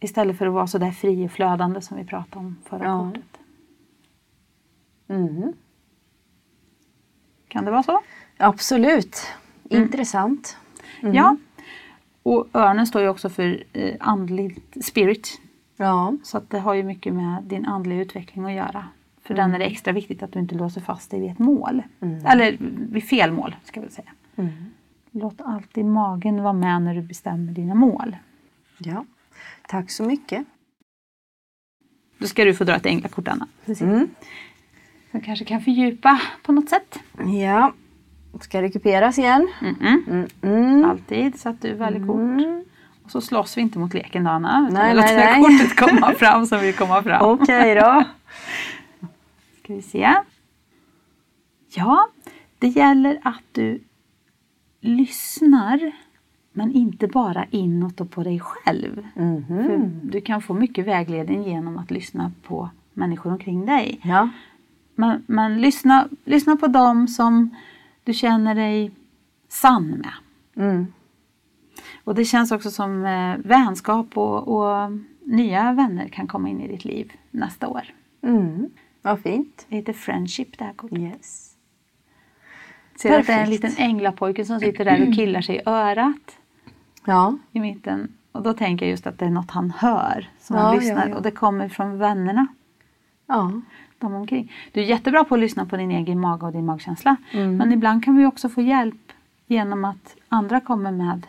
istället 0.01 0.39
för 0.39 0.47
att 0.47 0.53
vara 0.53 0.67
så 0.67 0.79
där 0.79 0.91
fri 0.91 1.27
och 1.27 1.31
flödande 1.31 1.81
som 1.81 1.97
vi 1.97 2.05
pratade 2.05 2.47
om 2.47 2.57
förra 2.65 2.85
Ja. 2.85 3.07
kortet. 3.09 3.39
Mhm. 5.07 5.53
Kan 7.49 7.65
det 7.65 7.71
vara 7.71 7.83
så? 7.83 8.01
Absolut. 8.37 9.17
Intressant. 9.69 10.57
Ja. 11.01 11.37
Och 12.23 12.47
örnen 12.55 12.87
står 12.87 13.03
ju 13.03 13.09
också 13.09 13.29
för 13.29 13.65
eh, 13.73 13.95
andligt 14.01 14.85
spirit. 14.87 15.41
Ja. 15.81 16.17
Så 16.23 16.39
att 16.39 16.51
det 16.51 16.59
har 16.59 16.75
ju 16.75 16.83
mycket 16.83 17.15
med 17.15 17.43
din 17.43 17.67
andliga 17.67 18.01
utveckling 18.01 18.45
att 18.45 18.53
göra. 18.53 18.85
För 19.23 19.35
den 19.35 19.55
är 19.55 19.59
det 19.59 19.65
extra 19.65 19.93
viktigt 19.93 20.23
att 20.23 20.33
du 20.33 20.39
inte 20.39 20.55
låser 20.55 20.81
fast 20.81 21.11
dig 21.11 21.21
vid 21.21 21.31
ett 21.31 21.39
mål. 21.39 21.83
Eller 22.25 22.57
vid 22.93 23.05
fel 23.05 23.33
mål, 23.33 23.57
ska 23.65 23.81
vi 23.81 23.91
säga. 23.91 24.11
Mm. 24.37 24.53
Låt 25.11 25.41
alltid 25.41 25.85
magen 25.85 26.43
vara 26.43 26.53
med 26.53 26.83
när 26.83 26.95
du 26.95 27.03
bestämmer 27.03 27.53
dina 27.53 27.75
mål. 27.75 28.17
ja. 28.79 29.05
Tack 29.69 29.91
så 29.91 30.05
mycket. 30.05 30.47
Då 32.19 32.27
ska 32.27 32.45
du 32.45 32.55
få 32.55 32.65
dra 32.65 32.75
ett 32.75 32.87
änglakort, 32.87 33.29
Anna. 33.29 33.47
Mm. 33.81 34.09
Som 35.11 35.21
kanske 35.21 35.45
kan 35.45 35.61
fördjupa 35.61 36.21
på 36.43 36.53
något 36.53 36.69
sätt. 36.69 36.99
Ja. 37.41 37.73
Ska 38.41 38.63
recuperas 38.63 39.19
igen. 39.19 39.49
Mm. 39.61 40.27
Mm. 40.43 40.85
Alltid 40.85 41.41
så 41.41 41.49
att 41.49 41.63
du 41.63 41.75
väljer 41.75 42.07
kort. 42.07 42.65
Mm. 43.09 43.17
Och 43.17 43.23
så 43.23 43.29
slåss 43.29 43.57
vi 43.57 43.61
inte 43.61 43.79
mot 43.79 43.95
leken 43.95 44.25
då, 44.25 44.31
Anna. 44.31 44.69
Utan 44.71 44.75
Nej, 44.75 44.95
vi 44.95 45.01
låter 45.01 45.17
nej, 45.17 45.43
kortet 45.43 45.77
komma 45.77 46.13
fram 46.19 46.47
som 46.47 46.61
vill 46.61 46.75
komma 46.75 47.03
fram. 47.03 47.23
Okej 47.23 47.75
då. 47.75 48.05
Ska 49.63 49.75
vi 49.75 49.83
se. 49.83 50.15
Ja, 51.75 52.09
det 52.59 52.69
gäller 52.69 53.21
att 53.23 53.43
du 53.53 53.81
lyssnar 54.81 55.93
Men 56.53 56.73
inte 56.73 57.07
bara 57.07 57.45
inåt 57.51 58.01
och 58.01 58.11
på 58.11 58.23
dig 58.23 58.41
själv. 58.41 59.07
Mhm. 59.15 59.45
För 59.47 59.91
du 60.03 60.21
kan 60.21 60.43
få 60.43 60.55
mycket 60.55 60.87
vägledning 60.87 61.45
genom 61.45 61.79
att 61.79 61.91
lyssna 61.91 62.33
på 62.43 62.71
människor 62.95 63.33
omkring 63.33 63.67
dig. 63.67 64.01
Ja. 64.05 64.29
Men, 64.95 65.25
men 65.27 65.61
lyssna, 65.61 66.09
lyssna 66.25 66.57
på 66.57 66.67
dem 66.67 67.09
som 67.09 67.57
du 68.05 68.15
känner 68.15 68.55
dig 68.55 68.91
sann 69.49 69.89
med. 69.89 70.13
Mm. 70.57 70.87
Och 72.09 72.15
det 72.15 72.25
känns 72.25 72.53
också 72.53 72.71
som 72.71 73.05
eh, 73.05 73.37
vänskap 73.45 74.17
och, 74.17 74.49
och 74.49 74.91
nya 75.25 75.73
vänner 75.73 76.09
kan 76.09 76.27
komma 76.27 76.49
in 76.49 76.61
i 76.61 76.69
ditt 76.69 76.85
liv 76.85 77.13
nästa 77.31 77.69
år. 77.69 77.83
Mm. 78.23 78.71
Vad 79.03 79.21
fint. 79.21 79.67
Det 79.69 79.77
heter 79.77 79.93
Friendship 79.93 80.59
det 80.59 80.65
här 80.65 80.73
kortet. 80.73 80.99
Yes. 80.99 81.53
Ser 82.97 83.19
att 83.21 83.27
det 83.27 83.33
är 83.33 83.39
en 83.39 83.45
Perfekt. 83.47 83.65
liten 83.65 83.85
änglapojke 83.85 84.45
som 84.45 84.61
sitter 84.61 84.85
där 84.85 85.09
och 85.09 85.15
killar 85.15 85.41
sig 85.41 85.57
i 85.57 85.61
örat 85.67 86.39
Ja. 87.05 87.39
i 87.53 87.61
mitten. 87.61 88.13
Och 88.33 88.43
då 88.43 88.53
tänker 88.55 88.87
jag 88.87 88.91
just 88.91 89.07
att 89.07 89.19
det 89.19 89.25
är 89.25 89.31
något 89.31 89.51
han 89.51 89.71
hör 89.71 90.29
som 90.41 90.57
Ja, 90.57 90.63
han 90.63 90.75
ja, 90.75 90.81
lyssnar. 90.81 91.09
ja. 91.09 91.17
Och 91.17 91.23
det 91.23 91.31
kommer 91.31 91.69
från 91.69 91.99
vännerna. 91.99 92.47
Ja. 93.27 93.61
De 93.99 94.15
omkring. 94.15 94.53
Du 94.73 94.81
är 94.81 94.85
jättebra 94.85 95.25
på 95.25 95.35
att 95.35 95.41
lyssna 95.41 95.67
på 95.67 95.77
din 95.77 95.91
egen 95.91 96.21
mage 96.21 96.47
och 96.47 96.53
din 96.53 96.67
magkänsla. 96.67 97.17
Mm. 97.33 97.57
Men 97.57 97.73
ibland 97.73 98.05
kan 98.05 98.17
vi 98.17 98.27
också 98.27 98.49
få 98.49 98.63
hjälp 98.63 99.13
genom 99.47 99.85
att 99.85 100.17
andra 100.29 100.61
kommer 100.61 100.93
med 100.93 101.27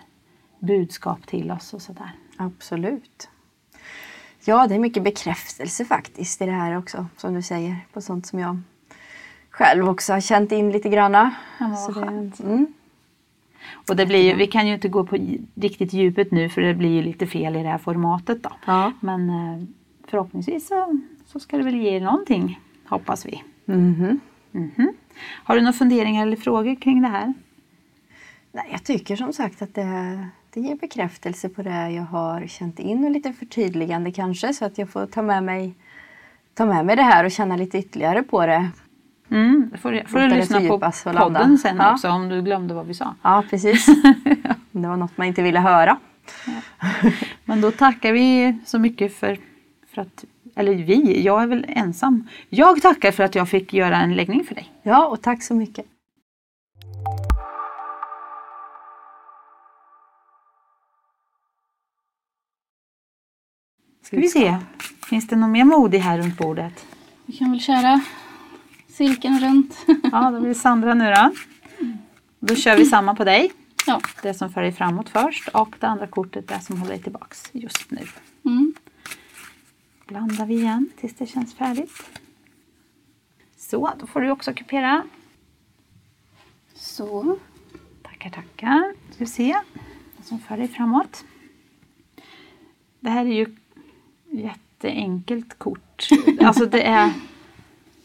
budskap 0.60 1.28
till 1.28 1.52
oss 1.52 1.74
och 1.74 1.82
sådär. 1.82 2.12
Absolut. 2.38 3.30
Ja, 4.46 4.68
det 4.68 4.76
är 4.76 4.80
mycket 4.80 5.04
bekräftelse 5.04 5.86
faktiskt 5.86 6.42
i 6.42 6.46
det 6.46 6.52
här 6.52 6.78
också, 6.78 7.06
som 7.18 7.34
du 7.34 7.42
säger, 7.42 7.76
på 7.94 8.02
sånt 8.02 8.26
som 8.26 8.40
jag 8.40 8.60
själv 9.50 9.90
också 9.90 10.14
har 10.14 10.22
känt 10.22 10.52
in 10.52 10.72
lite 10.72 10.90
granna. 10.90 11.32
Ja, 11.60 11.76
Så 11.76 11.92
det- 11.92 12.40
mm. 12.44 12.74
Och 13.90 13.96
det 13.96 14.06
blir 14.06 14.22
ju, 14.24 14.34
vi 14.36 14.48
kan 14.48 14.68
ju 14.68 14.74
inte 14.74 14.90
gå 14.90 15.06
på 15.06 15.18
riktigt 15.56 15.94
djupet 15.94 16.32
nu 16.32 16.50
för 16.50 16.62
det 16.62 16.74
blir 16.74 16.90
ju 16.90 17.02
lite 17.02 17.28
fel 17.28 17.56
i 17.56 17.64
det 17.64 17.70
här 17.70 17.78
formatet 17.78 18.44
då. 18.44 18.52
Ja. 18.66 18.94
Men 19.00 19.30
eh, 19.30 19.64
förhoppningsvis 20.08 20.68
så, 20.68 21.00
så 21.26 21.40
ska 21.40 21.58
det 21.58 21.64
väl 21.64 21.76
ge 21.76 22.00
någonting, 22.00 22.60
hoppas 22.88 23.26
vi. 23.26 23.44
Mhm. 23.66 24.20
Mhm. 24.52 24.94
Har 25.44 25.56
du 25.56 25.62
några 25.62 25.74
funderingar 25.74 26.22
eller 26.28 26.38
frågor 26.38 26.76
kring 26.76 27.02
det 27.02 27.08
här? 27.08 27.34
Nej, 28.52 28.68
jag 28.72 28.84
tycker 28.84 29.16
som 29.16 29.34
sagt 29.34 29.62
att 29.62 29.76
det, 29.76 30.28
det 30.62 30.68
ger 30.68 30.76
bekräftelse 30.76 31.50
på 31.50 31.62
det 31.62 31.90
jag 31.90 32.04
har 32.04 32.48
känt 32.48 32.80
in 32.80 33.06
och 33.06 33.12
lite 33.12 33.34
förtydligande 33.34 34.12
kanske 34.12 34.54
så 34.54 34.66
att 34.66 34.78
jag 34.78 34.90
får 34.90 35.06
ta 35.06 35.22
med 35.22 35.44
mig, 35.44 35.74
ta 36.54 36.66
med 36.66 36.86
mig 36.86 36.96
det 36.96 37.04
här 37.04 37.24
och 37.26 37.32
känna 37.32 37.56
lite 37.56 37.78
ytterligare 37.78 38.24
på 38.24 38.46
det. 38.46 38.70
Mm, 39.32 39.72
får 39.82 40.08
får 40.08 40.20
du 40.20 40.28
lyssna 40.28 40.60
på 40.60 40.92
podden 41.18 41.58
sen 41.58 41.78
Ja. 41.78 41.94
också 41.94 42.10
om 42.10 42.30
du 42.30 42.42
glömde 42.42 42.74
vad 42.74 42.86
vi 42.88 42.94
sa. 42.94 43.16
Ja, 43.22 43.44
precis. 43.50 43.86
det 44.72 44.88
var 44.88 44.98
något 44.98 45.18
man 45.18 45.28
inte 45.28 45.42
ville 45.42 45.60
höra. 45.60 45.98
Men 47.46 47.62
då 47.62 47.72
tackar 47.72 48.12
vi 48.14 48.58
så 48.66 48.80
mycket 48.80 49.14
för, 49.16 49.38
för 49.94 50.02
att, 50.02 50.26
eller 50.56 50.74
vi, 50.74 51.22
jag 51.24 51.44
är 51.44 51.48
väl 51.48 51.66
ensam. 51.70 52.28
Jag 52.50 52.82
tackar 52.82 53.12
för 53.12 53.24
att 53.24 53.36
jag 53.36 53.50
fick 53.50 53.74
göra 53.74 53.98
en 53.98 54.16
läggning 54.16 54.44
för 54.44 54.56
dig. 54.56 54.72
Ja, 54.84 55.08
och 55.08 55.22
tack 55.22 55.44
så 55.44 55.54
mycket. 55.54 55.86
Ska 64.10 64.18
vi 64.18 64.28
se, 64.28 64.58
finns 65.10 65.28
det 65.28 65.36
någon 65.36 65.52
mer 65.52 65.64
modig 65.66 66.00
här 66.00 66.18
runt 66.18 66.38
bordet? 66.38 66.88
Vi 67.26 67.34
kan 67.34 67.52
väl 67.52 67.60
köra 67.60 68.02
cirkeln 68.88 69.40
runt. 69.40 69.78
Ja, 70.12 70.32
då 70.32 70.40
blir 70.40 70.50
det 70.50 70.56
Sandra 70.56 70.94
nu 70.94 71.14
då. 71.14 71.32
Då 72.40 72.56
kör 72.56 72.78
vi 72.78 72.86
samma 72.86 73.16
på 73.16 73.24
dig. 73.24 73.52
ja. 73.88 74.02
Det 74.22 74.34
som 74.34 74.50
för 74.54 74.62
dig 74.62 74.72
framåt 74.72 75.10
först 75.10 75.48
och 75.48 75.76
det 75.80 75.88
andra 75.88 76.08
kortet 76.08 76.48
det 76.48 76.60
som 76.60 76.78
håller 76.78 76.94
dig 76.94 77.04
tillbaks 77.04 77.50
just 77.52 77.92
nu. 77.92 78.02
Mm. 78.46 78.74
Blandar 80.08 80.46
vi 80.46 80.54
igen 80.54 80.90
tills 80.98 81.16
det 81.16 81.26
känns 81.26 81.56
färdigt. 81.56 82.04
Så, 83.58 83.92
då 84.00 84.08
får 84.08 84.22
du 84.22 84.32
också 84.32 84.54
kupera. 84.54 85.04
Så. 86.76 87.38
Tackar, 88.04 88.30
tackar. 88.30 88.94
Ska 89.12 89.20
vi 89.20 89.26
se 89.26 89.56
vad 90.18 90.26
som 90.26 90.40
för 90.40 90.58
dig 90.58 90.68
framåt. 90.68 91.24
Det 93.00 93.10
här 93.10 93.26
är 93.26 93.34
ju 93.34 93.56
jätteenkelt 94.40 95.58
kort. 95.58 96.08
Alltså 96.42 96.66
det 96.66 96.84
är... 96.84 97.14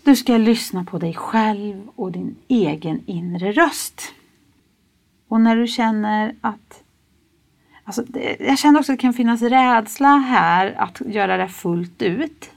Du 0.05 0.17
ska 0.17 0.37
lyssna 0.37 0.85
på 0.85 0.99
dig 0.99 1.15
själv 1.15 1.89
och 1.97 2.13
din 2.13 2.37
egen 2.49 3.03
inre 3.07 3.53
röst. 3.53 4.03
Och 5.29 5.41
när 5.41 5.57
du 5.57 5.67
känner 5.67 6.35
att... 6.41 6.83
Alltså 7.85 8.03
det, 8.07 8.37
jag 8.41 8.59
känner 8.59 8.81
också 8.81 8.93
att 8.93 8.99
det 8.99 9.03
kan 9.03 9.15
finnas 9.15 9.43
rädsla 9.43 10.09
här 10.09 10.75
att 10.79 11.03
göra 11.07 11.37
det 11.37 11.49
fullt 11.49 12.03
ut. 12.03 12.51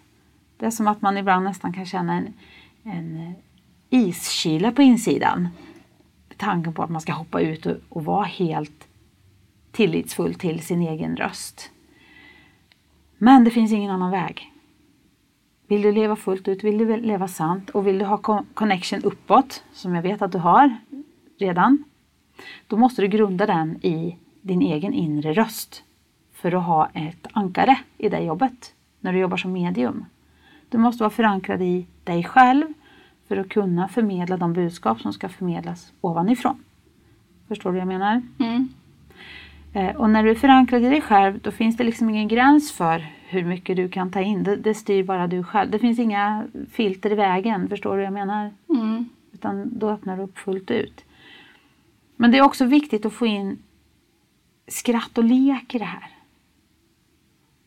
Det 0.58 0.66
är 0.66 0.72
som 0.72 0.88
att 0.88 1.02
man 1.02 1.18
ibland 1.18 1.44
nästan 1.44 1.74
kan 1.74 1.86
känna 1.86 2.14
en, 2.14 2.34
en 2.84 3.18
eh, 3.18 3.34
iskyla 3.90 4.72
på 4.72 4.82
insidan 4.82 5.48
tanken 6.38 6.74
på 6.74 6.84
att 6.84 6.90
man 6.90 7.02
ska 7.02 7.14
hoppa 7.14 7.42
ut 7.42 7.66
och, 7.66 7.76
och 7.90 8.06
vara 8.06 8.26
helt 8.26 8.88
tillitsfull 9.72 10.34
till 10.34 10.62
sin 10.62 10.82
egen 10.82 11.18
röst. 11.18 11.70
Men 13.18 13.44
det 13.44 13.52
finns 13.52 13.72
ingen 13.72 13.92
annan 13.92 14.12
väg. 14.12 14.54
Vill 15.68 15.82
du 15.82 15.92
leva 15.92 16.16
fullt 16.16 16.48
ut, 16.48 16.64
vill 16.64 16.78
du 16.78 16.98
leva 16.98 17.28
sant 17.28 17.70
och 17.70 17.88
vill 17.88 18.00
du 18.00 18.06
ha 18.06 18.44
connection 18.54 19.04
uppåt, 19.04 19.64
som 19.74 19.96
jag 19.96 20.02
vet 20.02 20.22
att 20.22 20.32
du 20.32 20.38
har 20.38 20.78
redan, 21.38 21.84
då 22.68 22.78
måste 22.78 23.02
du 23.02 23.08
grunda 23.08 23.46
den 23.46 23.86
i 23.86 24.18
din 24.42 24.62
egen 24.62 24.94
inre 24.94 25.34
röst 25.34 25.84
för 26.34 26.52
att 26.52 26.64
ha 26.64 26.90
ett 26.94 27.28
ankare 27.32 27.80
i 27.98 28.10
det 28.10 28.20
jobbet 28.20 28.74
när 29.00 29.14
du 29.14 29.20
jobbar 29.20 29.38
som 29.38 29.52
medium. 29.52 30.06
Du 30.70 30.78
måste 30.78 31.04
vara 31.04 31.10
förankrad 31.10 31.62
i 31.62 31.88
dig 32.04 32.24
själv 32.24 32.74
för 33.28 33.38
att 33.38 33.50
kunna 33.50 33.88
förmedla 33.88 34.38
de 34.38 34.54
budskap 34.54 35.02
som 35.02 35.14
ska 35.14 35.30
förmedlas 35.30 35.92
ovanifrån. 36.02 36.64
Förstår 37.48 37.70
du 37.70 37.74
vad 37.74 37.82
jag 37.82 37.88
menar? 37.88 38.22
Mm. 38.40 38.68
Eh, 39.78 39.96
Och 39.96 40.10
när 40.10 40.24
du 40.24 40.30
är 40.32 40.36
förankrad 40.36 40.84
i 40.84 40.90
dig 40.90 41.02
själv 41.02 41.40
då 41.40 41.52
finns 41.52 41.78
det 41.78 41.84
liksom 41.84 42.10
ingen 42.10 42.28
gräns 42.28 42.72
för 42.72 43.06
hur 43.30 43.46
mycket 43.46 43.76
du 43.76 43.90
kan 43.90 44.12
ta 44.12 44.22
in. 44.22 44.44
Det, 44.44 44.56
det 44.56 44.74
styr 44.74 45.04
bara 45.04 45.28
du 45.28 45.44
själv. 45.44 45.72
Det 45.72 45.80
finns 45.80 46.00
inga 46.00 46.48
filter 46.72 47.12
i 47.12 47.16
vägen. 47.16 47.70
Förstår 47.70 47.92
du 47.92 47.98
vad 47.98 48.06
jag 48.06 48.14
menar? 48.14 48.52
Mm. 48.70 49.10
Utan 49.34 49.80
då 49.80 49.90
öppnar 49.90 50.18
du 50.18 50.24
upp 50.24 50.38
fullt 50.38 50.72
ut. 50.72 51.06
Men 52.16 52.32
det 52.32 52.38
är 52.38 52.42
också 52.42 52.66
viktigt 52.66 53.06
att 53.06 53.14
få 53.14 53.26
in 53.26 53.60
skratt 54.68 55.18
och 55.18 55.24
lek 55.24 55.76
i 55.76 55.78
det 55.78 55.86
här. 55.86 56.10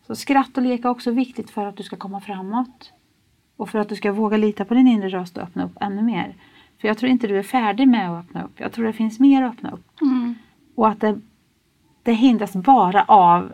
Så 0.07 0.15
skratt 0.15 0.57
och 0.57 0.63
lek 0.63 0.85
är 0.85 0.89
också 0.89 1.11
viktigt 1.11 1.51
för 1.51 1.67
att 1.67 1.77
du 1.77 1.83
ska 1.83 1.97
komma 1.97 2.21
framåt. 2.21 2.93
Och 3.57 3.69
för 3.69 3.79
att 3.79 3.89
du 3.89 3.97
ska 3.97 4.13
våga 4.13 4.37
lita 4.37 4.65
på 4.65 4.75
din 4.75 4.87
inre 4.89 5.09
röst 5.09 5.37
och 5.37 5.43
öppna 5.43 5.65
upp 5.65 5.77
ännu 5.81 6.03
mer. 6.03 6.35
För 6.81 6.89
jag 6.89 6.99
tror 6.99 7.11
inte 7.11 7.27
du 7.27 7.39
är 7.39 7.43
färdig 7.43 7.89
med 7.89 8.11
att 8.11 8.25
öppna 8.25 8.45
upp. 8.45 8.61
Jag 8.61 8.73
tror 8.73 8.87
det 8.87 8.93
finns 8.93 9.21
mer 9.21 9.43
att 9.43 9.53
öppna 9.55 9.71
upp. 9.71 10.01
Mm. 10.03 10.35
Och 10.75 10.89
att 10.89 11.01
det, 11.01 11.21
det 12.03 12.13
hindras 12.13 12.53
bara 12.53 13.05
av 13.05 13.53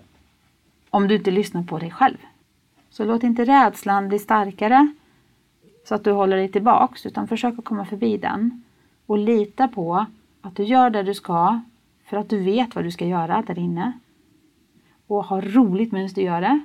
om 0.91 1.09
du 1.09 1.17
inte 1.17 1.31
lyssnar 1.31 1.62
på 1.62 1.79
dig 1.79 1.91
själv. 1.91 2.17
Så 2.91 3.05
låt 3.05 3.23
inte 3.23 3.45
rädslan 3.45 4.09
bli 4.09 4.19
starkare 4.19 4.95
så 5.88 5.95
att 5.95 6.05
du 6.05 6.12
håller 6.12 6.37
dig 6.37 6.49
tillbaks 6.49 7.07
utan 7.07 7.29
försök 7.29 7.59
att 7.59 7.65
komma 7.65 7.85
förbi 7.85 8.17
den. 8.17 8.62
Och 9.07 9.19
lita 9.19 9.69
på 9.69 10.07
att 10.41 10.57
du 10.57 10.65
gör 10.65 10.91
det 10.91 11.03
du 11.03 11.15
ska 11.15 11.61
för 12.05 12.17
att 12.17 12.29
du 12.29 12.38
vet 12.38 12.75
vad 12.75 12.85
du 12.85 12.91
ska 12.91 13.07
göra 13.07 13.43
där 13.47 13.59
inne. 13.59 13.93
Och 15.07 15.25
ha 15.25 15.41
roligt 15.41 15.93
medan 15.93 16.09
du 16.15 16.23
gör 16.23 16.41
det. 16.41 16.61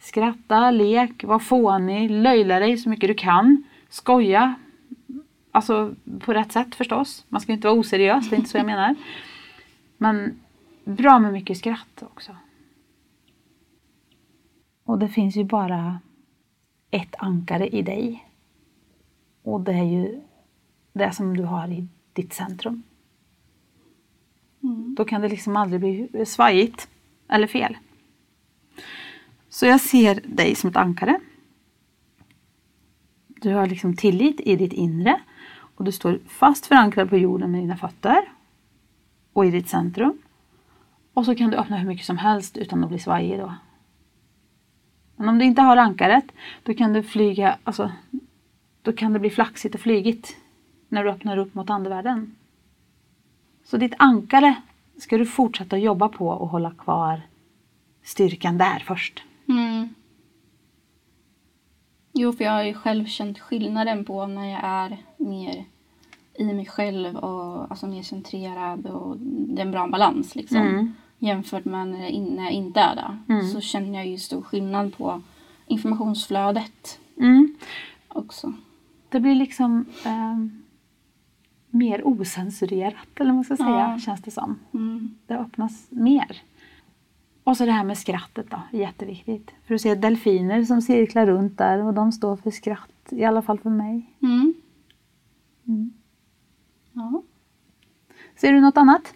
Skratta, 0.00 0.70
lek, 0.70 1.24
var 1.24 1.38
fånig, 1.38 2.10
löjla 2.10 2.58
dig 2.58 2.76
så 2.76 2.88
mycket 2.88 3.08
du 3.08 3.14
kan. 3.14 3.64
Skoja. 3.88 4.54
Alltså 5.50 5.94
på 6.20 6.32
rätt 6.32 6.52
sätt 6.52 6.74
förstås. 6.74 7.24
Man 7.28 7.40
ska 7.40 7.52
ju 7.52 7.56
inte 7.56 7.68
vara 7.68 7.78
oseriös, 7.78 8.30
det 8.30 8.36
är 8.36 8.38
inte 8.38 8.50
så 8.50 8.56
jag 8.56 8.66
menar. 8.66 8.94
Men 9.96 10.40
bra 10.84 11.18
med 11.18 11.32
mycket 11.32 11.58
skratt 11.58 12.02
också. 12.02 12.36
Och 14.84 14.98
det 14.98 15.08
finns 15.08 15.36
ju 15.36 15.44
bara 15.44 16.00
ett 16.90 17.14
ankare 17.18 17.68
i 17.68 17.82
dig. 17.82 18.28
Och 19.42 19.60
det 19.60 19.72
är 19.72 19.84
ju 19.84 20.22
det 20.92 21.12
som 21.12 21.36
du 21.36 21.42
har 21.42 21.68
i 21.68 21.88
ditt 22.12 22.32
centrum. 22.32 22.82
Då 24.96 25.04
kan 25.04 25.20
det 25.20 25.28
liksom 25.28 25.56
aldrig 25.56 25.80
bli 25.80 26.26
svajigt 26.26 26.88
eller 27.28 27.46
fel. 27.46 27.76
Så 29.48 29.66
jag 29.66 29.80
ser 29.80 30.20
dig 30.24 30.54
som 30.54 30.70
ett 30.70 30.76
ankare. 30.76 31.20
Du 33.26 33.54
har 33.54 33.66
liksom 33.66 33.96
tillit 33.96 34.40
i 34.40 34.56
ditt 34.56 34.72
inre 34.72 35.20
och 35.76 35.84
du 35.84 35.92
står 35.92 36.20
fast 36.26 36.66
förankrad 36.66 37.10
på 37.10 37.16
jorden 37.16 37.50
med 37.50 37.60
dina 37.60 37.76
fötter 37.76 38.35
och 39.36 39.46
i 39.46 39.50
ditt 39.50 39.68
centrum. 39.68 40.18
Och 41.14 41.24
så 41.24 41.34
kan 41.34 41.50
du 41.50 41.56
öppna 41.56 41.76
hur 41.76 41.88
mycket 41.88 42.06
som 42.06 42.18
helst 42.18 42.56
utan 42.56 42.84
att 42.84 42.88
bli 42.88 42.98
svajig 42.98 43.38
då. 43.38 43.54
Men 45.16 45.28
om 45.28 45.38
du 45.38 45.44
inte 45.44 45.62
har 45.62 45.76
ankaret, 45.76 46.24
då 46.62 46.74
kan 46.74 46.92
du 46.92 47.02
flyga, 47.02 47.58
alltså, 47.64 47.92
då 48.82 48.92
kan 48.92 49.12
det 49.12 49.18
bli 49.18 49.30
flaxigt 49.30 49.74
och 49.74 49.80
flygigt 49.80 50.36
när 50.88 51.04
du 51.04 51.10
öppnar 51.10 51.36
upp 51.36 51.54
mot 51.54 51.70
andevärlden. 51.70 52.36
Så 53.64 53.76
ditt 53.76 53.94
ankare 53.98 54.54
ska 54.98 55.18
du 55.18 55.26
fortsätta 55.26 55.78
jobba 55.78 56.08
på 56.08 56.28
och 56.28 56.48
hålla 56.48 56.70
kvar 56.70 57.22
styrkan 58.02 58.58
där 58.58 58.78
först. 58.86 59.22
Mm. 59.48 59.94
Jo, 62.12 62.32
för 62.32 62.44
jag 62.44 62.52
har 62.52 62.62
ju 62.62 62.74
själv 62.74 63.06
känt 63.06 63.38
skillnaden 63.38 64.04
på 64.04 64.26
när 64.26 64.50
jag 64.50 64.60
är 64.62 64.98
mer 65.16 65.64
i 66.38 66.44
mig 66.44 66.66
själv 66.66 67.16
och 67.16 67.70
alltså 67.70 67.86
mer 67.86 68.02
centrerad 68.02 68.86
och 68.86 69.16
det 69.18 69.62
är 69.62 69.66
en 69.66 69.72
bra 69.72 69.86
balans 69.88 70.34
liksom. 70.34 70.56
Mm. 70.58 70.92
Jämfört 71.18 71.64
med 71.64 71.88
när 71.88 72.42
jag 72.42 72.50
inte 72.52 72.80
är 72.80 72.96
det. 72.96 73.32
Mm. 73.32 73.46
Så 73.46 73.60
känner 73.60 73.94
jag 73.98 74.06
ju 74.06 74.18
stor 74.18 74.42
skillnad 74.42 74.96
på 74.96 75.22
informationsflödet 75.66 76.98
Mm. 77.18 77.54
också. 78.08 78.52
Det 79.08 79.20
blir 79.20 79.34
liksom 79.34 79.84
ehm, 80.04 80.62
mer 81.70 82.06
osensurerat, 82.06 82.94
eller 83.20 83.26
vad 83.30 83.34
man 83.34 83.44
ska 83.44 83.56
säga, 83.56 83.68
Ja. 83.92 83.98
känns 83.98 84.22
det 84.22 84.30
som. 84.30 84.58
Mm. 84.74 85.14
Det 85.26 85.34
öppnas 85.38 85.86
mer. 85.90 86.42
Och 87.44 87.56
så 87.56 87.66
det 87.66 87.72
här 87.72 87.84
med 87.84 87.98
skrattet 87.98 88.46
då, 88.50 88.78
jätteviktigt. 88.78 89.50
För 89.66 89.74
du 89.74 89.78
ser 89.78 89.96
delfiner 89.96 90.62
som 90.64 90.82
cirklar 90.82 91.26
runt 91.26 91.58
där 91.58 91.78
och 91.82 91.94
de 91.94 92.12
står 92.12 92.36
för 92.36 92.50
skratt, 92.50 92.90
i 93.10 93.24
alla 93.24 93.42
fall 93.42 93.58
för 93.58 93.70
mig. 93.70 94.10
Mm. 94.22 94.54
Ja. 96.96 97.22
Ser 98.36 98.52
du 98.52 98.60
något 98.60 98.76
annat? 98.76 99.14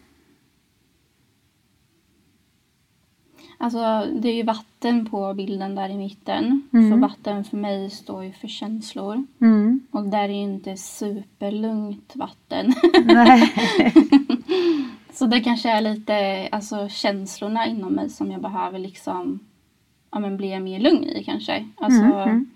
Alltså 3.59 4.07
det 4.13 4.29
är 4.29 4.35
ju 4.35 4.43
vatten 4.43 5.07
på 5.07 5.35
bilden 5.35 5.75
där 5.75 5.89
i 5.89 5.97
mitten. 5.97 6.63
Mm. 6.73 6.91
För 6.91 6.99
vatten 6.99 7.45
för 7.45 7.57
mig 7.57 7.91
står 7.91 8.25
ju 8.25 8.33
för 8.33 8.49
känslor. 8.49 9.27
Mm. 9.41 9.81
Och 9.91 10.03
där 10.05 10.25
är 10.25 10.29
ju 10.29 10.43
inte 10.43 10.77
superlugnt 10.77 12.13
vatten. 12.17 12.75
Nej. 13.05 13.53
Så 15.13 15.27
det 15.27 15.41
kanske 15.41 15.71
är 15.71 15.81
lite 15.81 16.49
alltså, 16.53 16.89
känslorna 16.89 17.67
inom 17.67 17.93
mig 17.93 18.11
som 18.11 18.31
jag 18.31 18.43
behöver 18.43 18.79
liksom 18.79 19.41
ja, 20.11 20.19
men 20.19 20.37
bli 20.37 20.61
mer 20.61 20.81
lugn 20.81 21.05
i 21.05 21.25
kanske. 21.25 21.69
Alltså, 21.77 22.03
Mm, 22.03 22.29
mm. 22.29 22.51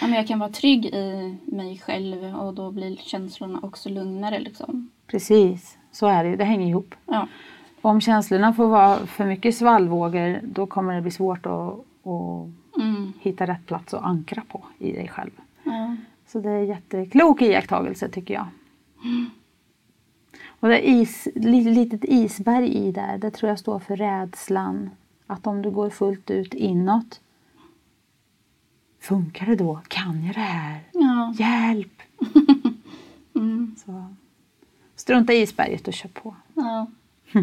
Ja, 0.00 0.06
men 0.06 0.16
jag 0.16 0.26
kan 0.26 0.38
vara 0.38 0.50
trygg 0.50 0.86
i 0.86 1.36
mig 1.44 1.78
själv 1.78 2.24
och 2.36 2.54
då 2.54 2.70
blir 2.70 2.96
känslorna 2.96 3.60
också 3.62 3.88
lugnare 3.88 4.38
liksom. 4.38 4.90
Precis, 5.06 5.78
så 5.92 6.06
är 6.06 6.24
det 6.24 6.30
ju. 6.30 6.36
Det 6.36 6.44
hänger 6.44 6.66
ihop. 6.68 6.94
Ja. 7.06 7.28
Om 7.80 8.00
känslorna 8.00 8.52
får 8.52 8.66
vara 8.66 9.06
för 9.06 9.24
mycket 9.26 9.54
svallvågor 9.56 10.40
då 10.42 10.66
kommer 10.66 10.94
det 10.94 11.02
bli 11.02 11.10
svårt 11.10 11.46
att, 11.46 11.72
att 12.06 12.48
Mm. 12.80 13.12
hitta 13.20 13.46
rätt 13.46 13.66
plats 13.66 13.94
att 13.94 14.04
ankra 14.04 14.42
på 14.48 14.64
i 14.78 14.92
dig 14.92 15.08
själv. 15.08 15.30
Ja. 15.64 15.96
Så 16.26 16.40
det 16.40 16.50
är 16.50 16.62
jätteklok 16.62 17.42
iakttagelse 17.42 18.08
tycker 18.08 18.34
jag. 18.34 18.46
Och 20.60 20.68
det 20.68 20.88
är 20.88 20.92
is, 21.00 21.28
li- 21.34 21.74
litet 21.74 22.04
isberg 22.04 22.68
i 22.68 22.92
där, 22.92 23.18
det 23.18 23.30
tror 23.30 23.48
jag 23.48 23.58
står 23.58 23.78
för 23.78 23.96
rädslan. 23.96 24.90
Att 25.26 25.46
om 25.46 25.62
du 25.62 25.70
går 25.70 25.90
fullt 25.90 26.30
ut 26.30 26.54
inåt, 26.54 27.20
funkar 29.06 29.46
det 29.46 29.56
då? 29.56 29.80
Kan 29.88 30.24
jag 30.24 30.34
det 30.34 30.40
här? 30.40 30.80
Ja. 30.92 31.34
Hjälp! 31.38 32.02
Mm. 33.34 33.74
Så 33.78 34.14
strunta 34.94 35.32
i 35.32 35.42
isberget 35.42 35.88
och 35.88 35.94
kör 35.94 36.08
på. 36.08 36.36
ja. 36.54 36.86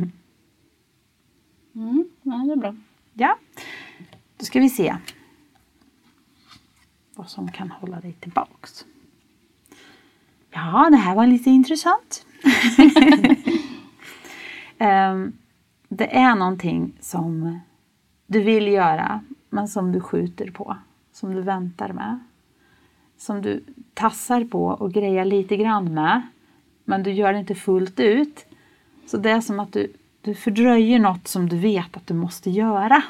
Mm. 1.76 2.06
ja, 2.22 2.32
det 2.46 2.52
är 2.52 2.56
bra. 2.56 2.76
Ja, 3.14 3.38
då 4.38 4.46
ska 4.46 4.60
vi 4.60 4.70
se 4.70 4.96
vad 7.16 7.30
som 7.30 7.52
kan 7.52 7.72
hålla 7.72 8.00
dig 8.00 8.14
tillbaks. 8.14 8.86
Ja, 10.52 10.88
det 10.92 10.98
här 10.98 11.16
var 11.16 11.28
lite 11.28 11.50
intressant. 11.50 12.26
Ehm, 14.78 15.34
det 15.90 16.16
är 16.18 16.36
någonting 16.36 16.94
som 17.00 17.60
du 18.28 18.42
vill 18.44 18.68
göra 18.68 19.24
men 19.50 19.68
som 19.68 19.92
du 19.92 20.00
skjuter 20.02 20.52
på, 20.52 20.78
som 21.14 21.36
du 21.36 21.42
väntar 21.42 21.94
med. 21.94 22.20
Som 23.18 23.42
du 23.42 23.64
tassar 23.94 24.44
på 24.44 24.66
och 24.66 24.94
grejar 24.94 25.26
lite 25.26 25.58
grann 25.58 25.94
med 25.94 26.22
men 26.86 27.04
du 27.04 27.12
gör 27.12 27.34
det 27.34 27.40
inte 27.40 27.56
fullt 27.56 28.00
ut. 28.00 28.46
Så 29.06 29.18
det 29.18 29.30
är 29.30 29.42
som 29.42 29.60
att 29.60 29.74
du, 29.74 29.94
du 30.22 30.36
fördröjer 30.36 31.00
något 31.00 31.28
som 31.28 31.50
du 31.50 31.58
vet 31.58 31.98
att 31.98 32.08
du 32.08 32.14
måste 32.14 32.50
göra. 32.50 33.04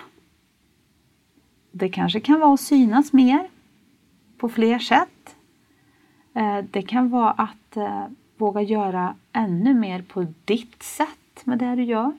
Det 1.72 1.90
kanske 1.90 2.20
kan 2.20 2.40
vara 2.40 2.54
att 2.54 2.60
synas 2.60 3.14
mer 3.14 3.50
på 4.38 4.50
fler 4.50 4.80
sätt. 4.80 5.36
Eh, 6.34 6.58
det 6.72 6.82
kan 6.82 7.10
vara 7.10 7.32
att 7.32 7.78
eh, 7.78 8.06
våga 8.38 8.62
göra 8.62 9.16
ännu 9.32 9.74
mer 9.74 10.02
på 10.02 10.28
ditt 10.46 10.84
sätt 10.84 11.46
med 11.46 11.60
det 11.60 11.76
du 11.76 11.84
gör. 11.84 12.14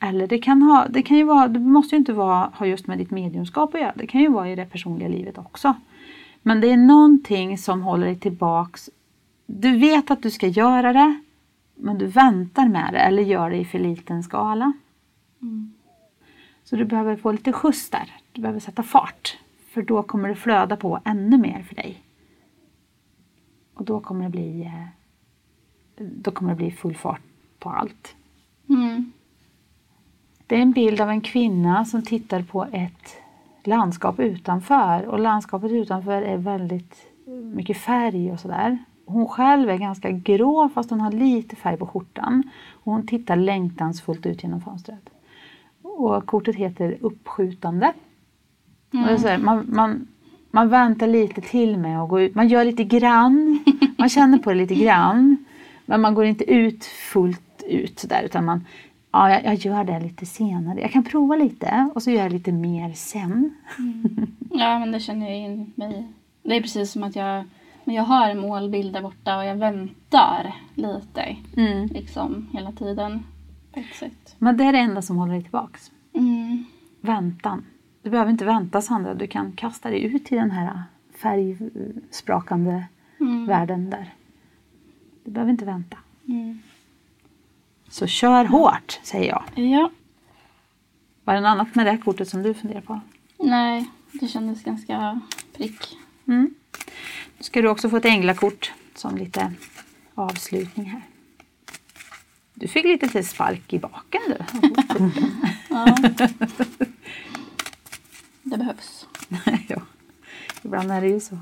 Eller 0.00 0.26
det 0.26 0.38
kan, 0.38 0.62
ha, 0.62 0.86
det 0.88 1.02
kan 1.02 1.16
ju 1.16 1.24
vara, 1.24 1.48
det 1.48 1.60
måste 1.60 1.94
ju 1.94 1.98
inte 1.98 2.12
vara, 2.12 2.50
ha 2.54 2.66
just 2.66 2.86
med 2.86 2.98
ditt 2.98 3.10
mediumskap 3.10 3.74
att 3.74 3.80
göra. 3.80 3.92
Det 3.96 4.06
kan 4.06 4.20
ju 4.20 4.28
vara 4.28 4.50
i 4.50 4.54
det 4.54 4.66
personliga 4.66 5.08
livet 5.08 5.38
också. 5.38 5.74
Men 6.42 6.60
det 6.60 6.70
är 6.70 6.76
någonting 6.76 7.58
som 7.58 7.82
håller 7.82 8.06
dig 8.06 8.18
tillbaks. 8.18 8.90
Du 9.46 9.78
vet 9.78 10.10
att 10.10 10.22
du 10.22 10.30
ska 10.30 10.46
göra 10.46 10.92
det, 10.92 11.20
men 11.74 11.98
du 11.98 12.06
väntar 12.06 12.68
med 12.68 12.92
det 12.92 12.98
eller 12.98 13.22
gör 13.22 13.50
det 13.50 13.56
i 13.56 13.64
för 13.64 13.78
liten 13.78 14.22
skala. 14.22 14.72
Så 16.64 16.76
du 16.76 16.84
behöver 16.84 17.16
få 17.16 17.32
lite 17.32 17.52
skjuts 17.52 17.90
där. 17.90 18.12
Du 18.32 18.40
behöver 18.40 18.60
sätta 18.60 18.82
fart. 18.82 19.38
För 19.70 19.82
då 19.82 20.02
kommer 20.02 20.28
det 20.28 20.34
flöda 20.34 20.76
på 20.76 21.00
ännu 21.04 21.38
mer 21.38 21.62
för 21.62 21.74
dig. 21.74 22.02
Och 23.74 23.84
då 23.84 24.00
kommer 24.00 24.24
det 24.24 24.30
bli, 24.30 24.62
eh, 24.62 24.86
då 25.96 26.30
kommer 26.30 26.50
det 26.50 26.56
bli 26.56 26.70
full 26.70 26.96
fart 26.96 27.22
på 27.58 27.70
allt. 27.70 28.16
Mm. 28.68 29.12
Det 30.50 30.56
är 30.56 30.62
en 30.62 30.72
bild 30.72 31.00
av 31.00 31.10
en 31.10 31.20
kvinna 31.20 31.84
som 31.84 32.02
tittar 32.02 32.42
på 32.42 32.66
ett 32.72 33.16
landskap 33.64 34.20
utanför. 34.20 35.06
Och 35.06 35.18
landskapet 35.18 35.72
utanför 35.72 36.22
är 36.22 36.36
väldigt 36.36 36.96
mycket 37.54 37.76
färg 37.76 38.32
och 38.32 38.40
sådär. 38.40 38.78
Hon 39.06 39.28
själv 39.28 39.70
är 39.70 39.76
ganska 39.76 40.10
grå 40.10 40.68
fast 40.74 40.90
hon 40.90 41.00
har 41.00 41.12
lite 41.12 41.56
färg 41.56 41.76
på 41.76 41.86
skjortan. 41.86 42.42
Och 42.72 42.92
hon 42.92 43.06
tittar 43.06 43.36
längtansfullt 43.36 44.26
ut 44.26 44.42
genom 44.42 44.60
fönstret. 44.60 45.10
Och 45.82 46.26
kortet 46.26 46.56
heter 46.56 46.96
Uppskjutande. 47.00 47.92
Och 48.92 49.06
det 49.06 49.12
är 49.12 49.16
så 49.16 49.28
här, 49.28 49.38
man, 49.38 49.66
man, 49.68 50.08
man 50.50 50.68
väntar 50.68 51.06
lite 51.06 51.40
till 51.40 51.76
med 51.76 52.02
att 52.02 52.08
gå 52.08 52.20
ut. 52.20 52.34
Man 52.34 52.48
gör 52.48 52.64
lite 52.64 52.84
grann. 52.84 53.64
Man 53.98 54.08
känner 54.08 54.38
på 54.38 54.50
det 54.50 54.56
lite 54.56 54.74
grann. 54.74 55.44
Men 55.86 56.00
man 56.00 56.14
går 56.14 56.24
inte 56.24 56.52
ut 56.52 56.84
fullt 56.84 57.62
ut 57.68 57.98
sådär 57.98 58.22
utan 58.22 58.44
man 58.44 58.64
Ja, 59.12 59.30
jag, 59.30 59.44
jag 59.44 59.54
gör 59.54 59.84
det 59.84 60.00
lite 60.00 60.26
senare. 60.26 60.80
Jag 60.80 60.92
kan 60.92 61.04
prova 61.04 61.36
lite 61.36 61.90
och 61.94 62.02
så 62.02 62.10
gör 62.10 62.22
jag 62.22 62.32
lite 62.32 62.52
mer 62.52 62.92
sen. 62.92 63.54
Ja, 64.50 64.78
men 64.78 64.92
det 64.92 65.00
känner 65.00 65.26
jag 65.28 65.38
in 65.38 65.72
mig. 65.74 66.08
Det 66.42 66.56
är 66.56 66.60
precis 66.60 66.92
som 66.92 67.02
att 67.02 67.16
jag, 67.16 67.44
men 67.84 67.94
jag 67.94 68.02
har 68.02 68.34
målbild 68.34 68.92
där 68.92 69.02
borta 69.02 69.38
och 69.38 69.44
jag 69.44 69.56
väntar 69.56 70.54
lite. 70.74 71.36
Liksom 71.90 72.48
hela 72.52 72.72
tiden. 72.72 73.22
Men 74.38 74.56
det 74.56 74.64
är 74.64 74.72
det 74.72 74.78
enda 74.78 75.02
som 75.02 75.16
håller 75.16 75.32
dig 75.32 75.42
tillbaks. 75.42 75.90
Mm. 76.12 76.64
Väntan. 77.00 77.64
Du 78.02 78.10
behöver 78.10 78.30
inte 78.30 78.44
vänta 78.44 78.80
Sandra. 78.80 79.14
Du 79.14 79.26
kan 79.26 79.52
kasta 79.52 79.90
dig 79.90 80.02
ut 80.04 80.32
i 80.32 80.36
den 80.36 80.50
här 80.50 80.82
färgsprakande 81.22 82.84
Mm. 83.20 83.46
världen 83.46 83.90
där. 83.90 84.14
Du 85.24 85.30
behöver 85.30 85.52
inte 85.52 85.64
vänta. 85.64 85.96
Mm. 86.28 86.58
Så 87.90 88.06
kör 88.06 88.44
hårt, 88.44 89.00
säger 89.02 89.28
jag. 89.28 89.64
Ja. 89.64 89.90
Var 91.24 91.34
det 91.34 91.40
något 91.40 91.48
annat 91.48 91.74
med 91.74 91.86
det 91.86 91.98
kortet 91.98 92.28
som 92.28 92.42
du 92.42 92.54
funderar 92.54 92.80
på? 92.80 93.00
Nej, 93.38 93.90
det 94.12 94.28
kändes 94.28 94.64
ganska 94.64 95.20
prick. 95.56 95.96
Mm. 96.28 96.54
Nu 97.38 97.44
ska 97.44 97.62
du 97.62 97.68
också 97.68 97.90
få 97.90 97.96
ett 97.96 98.04
änglakort 98.04 98.72
som 98.94 99.16
lite 99.16 99.52
avslutning 100.14 100.86
här. 100.86 101.02
Du 102.54 102.68
fick 102.68 102.84
lite 102.84 103.22
spark 103.22 103.72
i 103.72 103.78
baken 103.78 104.20
du. 104.26 104.36
Ja. 105.68 105.96
det 108.42 108.56
behövs. 108.58 109.06
ja, 109.68 109.82
ibland 110.62 110.92
är 110.92 111.00
det 111.00 111.08
ju 111.08 111.20
så. 111.20 111.38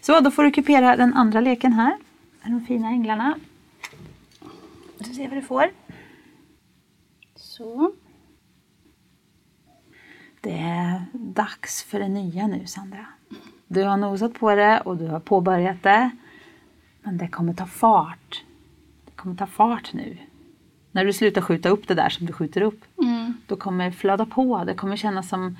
Så, 0.00 0.20
då 0.20 0.30
får 0.30 0.44
du 0.44 0.50
kupera 0.50 0.96
den 0.96 1.14
andra 1.14 1.40
leken 1.40 1.72
här. 1.72 1.98
De 2.44 2.66
fina 2.66 2.88
änglarna. 2.88 3.38
Du 5.00 5.04
får 5.06 5.14
se 5.14 5.28
vad 5.28 5.36
du 5.38 5.42
får. 5.42 5.70
Så. 7.36 7.92
Det 10.40 10.58
är 10.58 11.04
dags 11.12 11.82
för 11.84 12.00
det 12.00 12.08
nya 12.08 12.46
nu, 12.46 12.66
Sandra. 12.66 13.06
Du 13.68 13.82
har 13.84 13.96
nosat 13.96 14.34
på 14.34 14.54
det 14.54 14.80
och 14.80 14.96
du 14.96 15.06
har 15.06 15.20
påbörjat 15.20 15.82
det. 15.82 16.10
Men 17.02 17.18
det 17.18 17.28
kommer 17.28 17.54
ta 17.54 17.66
fart. 17.66 18.44
Det 19.04 19.10
kommer 19.16 19.36
ta 19.36 19.46
fart 19.46 19.92
nu. 19.92 20.18
När 20.92 21.04
du 21.04 21.12
slutar 21.12 21.40
skjuta 21.40 21.68
upp 21.68 21.88
det 21.88 21.94
där 21.94 22.08
som 22.08 22.26
du 22.26 22.32
skjuter 22.32 22.60
upp, 22.62 22.84
Mm. 23.02 23.34
då 23.46 23.56
kommer 23.56 23.84
det 23.84 23.92
flöda 23.92 24.26
på. 24.26 24.64
Det 24.64 24.74
kommer 24.74 24.96
kännas 24.96 25.28
som, 25.28 25.56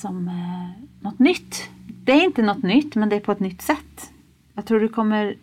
som 0.00 0.28
eh, 0.28 0.84
något 1.00 1.18
nytt. 1.18 1.70
Det 2.04 2.12
är 2.12 2.24
inte 2.24 2.42
något 2.42 2.62
nytt, 2.62 2.94
men 2.94 3.08
det 3.08 3.16
är 3.16 3.20
på 3.20 3.32
ett 3.32 3.40
nytt 3.40 3.62
sätt. 3.62 4.12
Jag 4.54 4.66
tror 4.66 4.80
du 4.80 4.88
kommer 4.88 5.36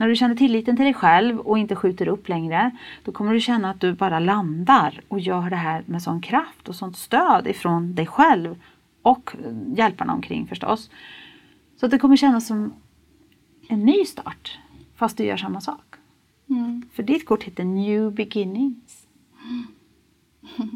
när 0.00 0.08
du 0.08 0.16
känner 0.16 0.34
tilliten 0.34 0.76
till 0.76 0.84
dig 0.84 0.94
själv 0.94 1.38
och 1.40 1.58
inte 1.58 1.76
skjuter 1.76 2.08
upp 2.08 2.28
längre, 2.28 2.70
då 3.04 3.12
kommer 3.12 3.32
du 3.34 3.40
känna 3.40 3.70
att 3.70 3.80
du 3.80 3.92
bara 3.92 4.18
landar 4.18 5.00
och 5.08 5.20
gör 5.20 5.50
det 5.50 5.56
här 5.56 5.82
med 5.86 6.02
sån 6.02 6.20
kraft 6.20 6.68
och 6.68 6.74
sånt 6.74 6.96
stöd 6.96 7.46
ifrån 7.46 7.94
dig 7.94 8.06
själv 8.06 8.60
och 9.02 9.36
hjälparna 9.76 10.12
omkring 10.12 10.46
förstås. 10.46 10.90
Så 11.76 11.86
att 11.86 11.92
det 11.92 11.98
kommer 11.98 12.16
kännas 12.16 12.46
som 12.46 12.72
en 13.68 13.84
ny 13.84 14.04
start 14.04 14.58
fast 14.94 15.16
du 15.16 15.24
gör 15.24 15.36
samma 15.36 15.60
sak. 15.60 15.94
Mm. 16.50 16.82
För 16.92 17.02
ditt 17.02 17.26
kort 17.26 17.42
heter 17.42 17.64
New 17.64 18.12
Beginnings. 18.12 19.06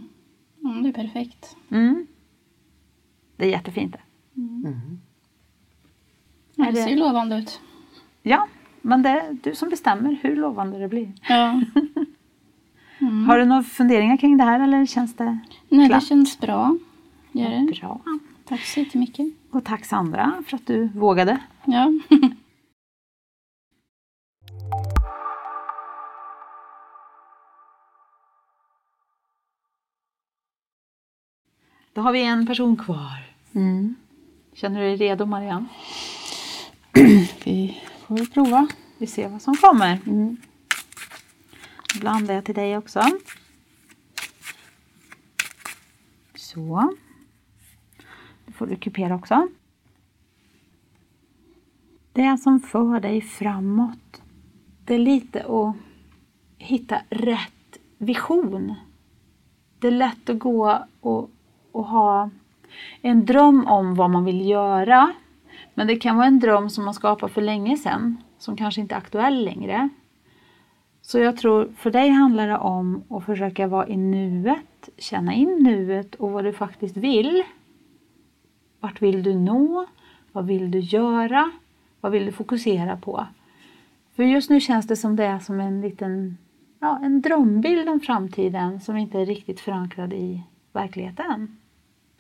Mm, 0.64 0.82
det 0.82 0.88
är 0.88 0.92
perfekt. 0.92 1.56
Mm. 1.70 2.06
Det 3.36 3.44
är 3.44 3.50
jättefint 3.50 3.92
det. 3.92 4.00
Är 6.62 6.66
det 6.66 6.70
det- 6.70 6.82
ser 6.82 6.90
ju 6.90 6.96
lovande 6.96 7.36
ut. 7.36 7.60
Ja, 8.22 8.48
men 8.84 9.02
det 9.02 9.08
är 9.08 9.36
du 9.42 9.54
som 9.54 9.68
bestämmer 9.68 10.16
hur 10.22 10.36
lovande 10.36 10.78
det 10.78 10.88
blir. 10.88 11.12
Ja. 11.28 11.60
Har 13.26 13.38
du 13.38 13.44
några 13.44 13.62
funderingar 13.62 14.16
kring 14.16 14.36
det 14.36 14.44
här 14.44 14.60
eller 14.60 14.86
känns 14.86 15.14
det 15.16 15.38
Nej, 15.68 15.88
Klart. 15.88 16.00
det 16.00 16.06
känns 16.06 16.40
bra. 16.40 16.76
Gör 17.32 17.50
det. 17.50 17.80
bra? 17.80 18.00
Tack 18.44 18.60
så 18.60 18.80
jättemycket. 18.80 19.26
Och 19.50 19.64
tack 19.64 19.84
Sandra 19.84 20.42
för 20.46 20.56
att 20.56 20.66
du 20.66 20.88
vågade. 20.94 21.38
Ja. 21.64 21.92
Då 31.94 32.00
har 32.00 32.12
vi 32.12 32.22
en 32.24 32.46
person 32.46 32.76
kvar. 32.76 33.22
Mm. 33.54 33.94
Känner 34.54 34.80
du 34.80 34.86
dig 34.86 34.96
redo 34.96 35.26
Marianne? 35.26 35.66
Vi 37.44 37.82
får 38.06 38.16
väl 38.16 38.26
prova. 38.26 38.68
Vi 38.98 39.06
ser 39.06 39.28
vad 39.28 39.42
som 39.42 39.54
kommer. 39.54 40.00
Mm. 40.06 40.36
Blandar 42.00 42.34
jag 42.34 42.44
till 42.44 42.54
dig 42.54 42.76
också. 42.76 43.02
Så. 46.34 46.94
Då 48.46 48.52
får 48.52 48.66
du 48.66 48.76
kupera 48.76 49.14
också. 49.14 49.48
Det 52.12 52.38
som 52.38 52.60
för 52.60 53.00
dig 53.00 53.20
framåt. 53.20 54.22
Det 54.84 54.94
är 54.94 54.98
lite 54.98 55.44
att 55.44 55.76
hitta 56.58 57.00
rätt 57.10 57.78
vision. 57.98 58.74
Det 59.78 59.86
är 59.86 59.90
lätt 59.92 60.30
att 60.30 60.38
gå 60.38 60.86
och, 61.00 61.30
och 61.72 61.84
ha 61.84 62.30
en 63.00 63.26
dröm 63.26 63.66
om 63.66 63.94
vad 63.94 64.10
man 64.10 64.24
vill 64.24 64.48
göra. 64.48 65.14
Men 65.74 65.86
det 65.86 65.96
kan 65.96 66.16
vara 66.16 66.26
en 66.26 66.38
dröm 66.38 66.70
som 66.70 66.84
man 66.84 66.94
skapat 66.94 67.32
för 67.32 67.42
länge 67.42 67.76
sedan. 67.76 68.22
Som 68.38 68.56
kanske 68.56 68.80
inte 68.80 68.94
är 68.94 68.98
aktuell 68.98 69.44
längre. 69.44 69.88
Så 71.02 71.18
jag 71.18 71.36
tror 71.36 71.72
för 71.76 71.90
dig 71.90 72.10
handlar 72.10 72.48
det 72.48 72.58
om 72.58 73.02
att 73.08 73.24
försöka 73.24 73.66
vara 73.66 73.88
i 73.88 73.96
nuet, 73.96 74.88
känna 74.98 75.34
in 75.34 75.58
nuet 75.62 76.14
och 76.14 76.30
vad 76.30 76.44
du 76.44 76.52
faktiskt 76.52 76.96
vill. 76.96 77.42
Vart 78.80 79.02
vill 79.02 79.22
du 79.22 79.34
nå? 79.34 79.86
Vad 80.32 80.46
vill 80.46 80.70
du 80.70 80.78
göra? 80.78 81.50
Vad 82.00 82.12
vill 82.12 82.26
du 82.26 82.32
fokusera 82.32 82.96
på? 82.96 83.26
För 84.16 84.22
just 84.22 84.50
nu 84.50 84.60
känns 84.60 84.86
det 84.86 84.96
som 84.96 85.16
det 85.16 85.24
är 85.24 85.38
som 85.38 85.60
en 85.60 85.80
liten 85.80 86.36
ja, 86.80 87.00
en 87.02 87.20
drömbild 87.20 87.88
om 87.88 88.00
framtiden 88.00 88.80
som 88.80 88.96
inte 88.96 89.18
är 89.18 89.26
riktigt 89.26 89.60
förankrad 89.60 90.12
i 90.12 90.42
verkligheten. 90.72 91.56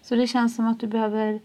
Så 0.02 0.14
det 0.14 0.26
känns 0.26 0.56
som 0.56 0.66
att 0.66 0.80
du 0.80 0.86
behöver 0.86 1.40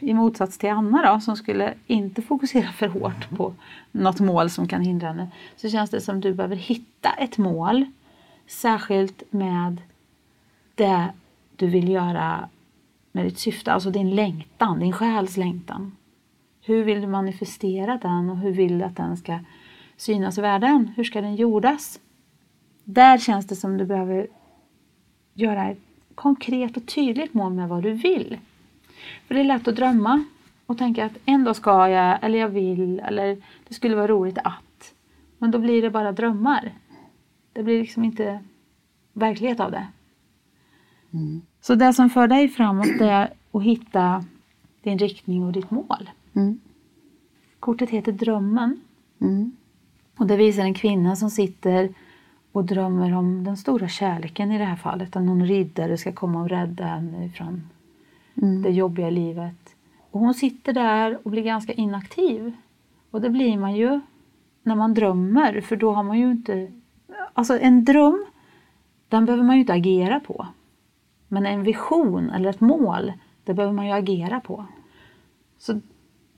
i 0.00 0.14
motsats 0.14 0.58
till 0.58 0.70
Anna 0.70 1.12
då, 1.12 1.20
som 1.20 1.36
skulle 1.36 1.74
inte 1.86 2.22
fokusera 2.22 2.72
för 2.72 2.88
hårt 2.88 3.30
på 3.30 3.54
något 3.92 4.20
mål 4.20 4.50
som 4.50 4.68
kan 4.68 4.82
hindra 4.82 5.08
henne, 5.08 5.30
så 5.56 5.68
känns 5.68 5.90
det 5.90 6.00
som 6.00 6.20
du 6.20 6.34
behöver 6.34 6.56
hitta 6.56 7.10
ett 7.10 7.38
mål, 7.38 7.86
särskilt 8.46 9.22
med 9.30 9.82
det 10.74 11.08
du 11.56 11.66
vill 11.66 11.88
göra 11.88 12.48
med 13.12 13.24
ditt 13.24 13.38
syfte, 13.38 13.72
alltså 13.72 13.90
din 13.90 14.10
längtan, 14.14 14.80
din 14.80 14.92
själs 14.92 15.36
längtan. 15.36 15.96
Hur 16.60 16.84
vill 16.84 17.00
du 17.00 17.06
manifestera 17.06 17.98
den 18.02 18.30
och 18.30 18.38
hur 18.38 18.52
vill 18.52 18.78
du 18.78 18.84
att 18.84 18.96
den 18.96 19.16
ska 19.16 19.38
synas 19.96 20.38
i 20.38 20.40
världen? 20.40 20.92
Hur 20.96 21.04
ska 21.04 21.20
den 21.20 21.36
jordas? 21.36 22.00
Där 22.84 23.18
känns 23.18 23.46
det 23.46 23.56
som 23.56 23.78
du 23.78 23.84
behöver 23.84 24.26
göra 25.34 25.70
ett 25.70 25.78
konkret 26.14 26.76
och 26.76 26.86
tydligt 26.86 27.34
mål 27.34 27.52
med 27.52 27.68
vad 27.68 27.82
du 27.82 27.92
vill. 27.92 28.38
För 29.26 29.34
det 29.34 29.40
är 29.40 29.44
lätt 29.44 29.68
att 29.68 29.76
drömma 29.76 30.24
och 30.66 30.78
tänka 30.78 31.04
att 31.04 31.18
en 31.24 31.44
dag 31.44 31.56
ska 31.56 31.88
jag, 31.88 32.18
eller 32.22 32.38
jag 32.38 32.48
vill, 32.48 33.00
eller 33.00 33.36
det 33.68 33.74
skulle 33.74 33.96
vara 33.96 34.06
roligt 34.06 34.38
att. 34.38 34.94
Men 35.38 35.50
då 35.50 35.58
blir 35.58 35.82
det 35.82 35.90
bara 35.90 36.12
drömmar. 36.12 36.72
Det 37.52 37.62
blir 37.62 37.80
liksom 37.80 38.04
inte 38.04 38.44
verklighet 39.12 39.60
av 39.60 39.70
det. 39.70 39.86
Så 41.60 41.74
det 41.74 41.92
som 41.92 42.10
för 42.10 42.28
dig 42.28 42.48
framåt 42.48 43.00
är 43.00 43.32
att 43.52 43.62
hitta 43.62 44.24
din 44.82 44.98
riktning 44.98 45.44
och 45.44 45.52
ditt 45.52 45.70
mål. 45.70 46.10
Mm. 46.34 46.60
Kortet 47.60 47.90
heter 47.90 48.12
Drömmen 48.12 48.80
Mm. 49.20 49.52
och 50.16 50.26
det 50.26 50.36
visar 50.36 50.62
en 50.62 50.74
kvinna 50.74 51.16
som 51.16 51.30
sitter 51.30 51.94
och 52.52 52.64
drömmer 52.64 53.14
om 53.14 53.44
den 53.44 53.56
stora 53.56 53.88
kärleken 53.88 54.52
i 54.52 54.58
det 54.58 54.64
här 54.64 54.76
fallet. 54.76 55.16
Att 55.16 55.22
någon 55.22 55.46
riddare 55.46 55.96
ska 55.96 56.12
komma 56.12 56.42
och 56.42 56.48
rädda 56.48 56.84
henne 56.84 57.30
från 57.30 57.62
Mm. 58.42 58.62
det 58.62 58.70
jobbiga 58.70 59.10
livet. 59.10 59.76
Och 60.10 60.20
hon 60.20 60.34
sitter 60.34 60.72
där 60.72 61.18
och 61.22 61.30
blir 61.30 61.42
ganska 61.42 61.72
inaktiv. 61.72 62.52
Och 63.10 63.20
det 63.20 63.30
blir 63.30 63.58
man 63.58 63.76
ju 63.76 64.00
när 64.62 64.74
man 64.74 64.94
drömmer 64.94 65.60
för 65.60 65.76
då 65.76 65.92
har 65.92 66.02
man 66.02 66.18
ju 66.18 66.30
inte... 66.30 66.72
Alltså 67.32 67.58
en 67.58 67.84
dröm, 67.84 68.24
den 69.08 69.24
behöver 69.24 69.44
man 69.44 69.56
ju 69.56 69.60
inte 69.60 69.72
agera 69.72 70.20
på. 70.20 70.46
Men 71.28 71.46
en 71.46 71.62
vision 71.62 72.30
eller 72.30 72.50
ett 72.50 72.60
mål, 72.60 73.12
det 73.44 73.54
behöver 73.54 73.74
man 73.74 73.86
ju 73.86 73.92
agera 73.92 74.40
på. 74.40 74.64
Så 75.58 75.80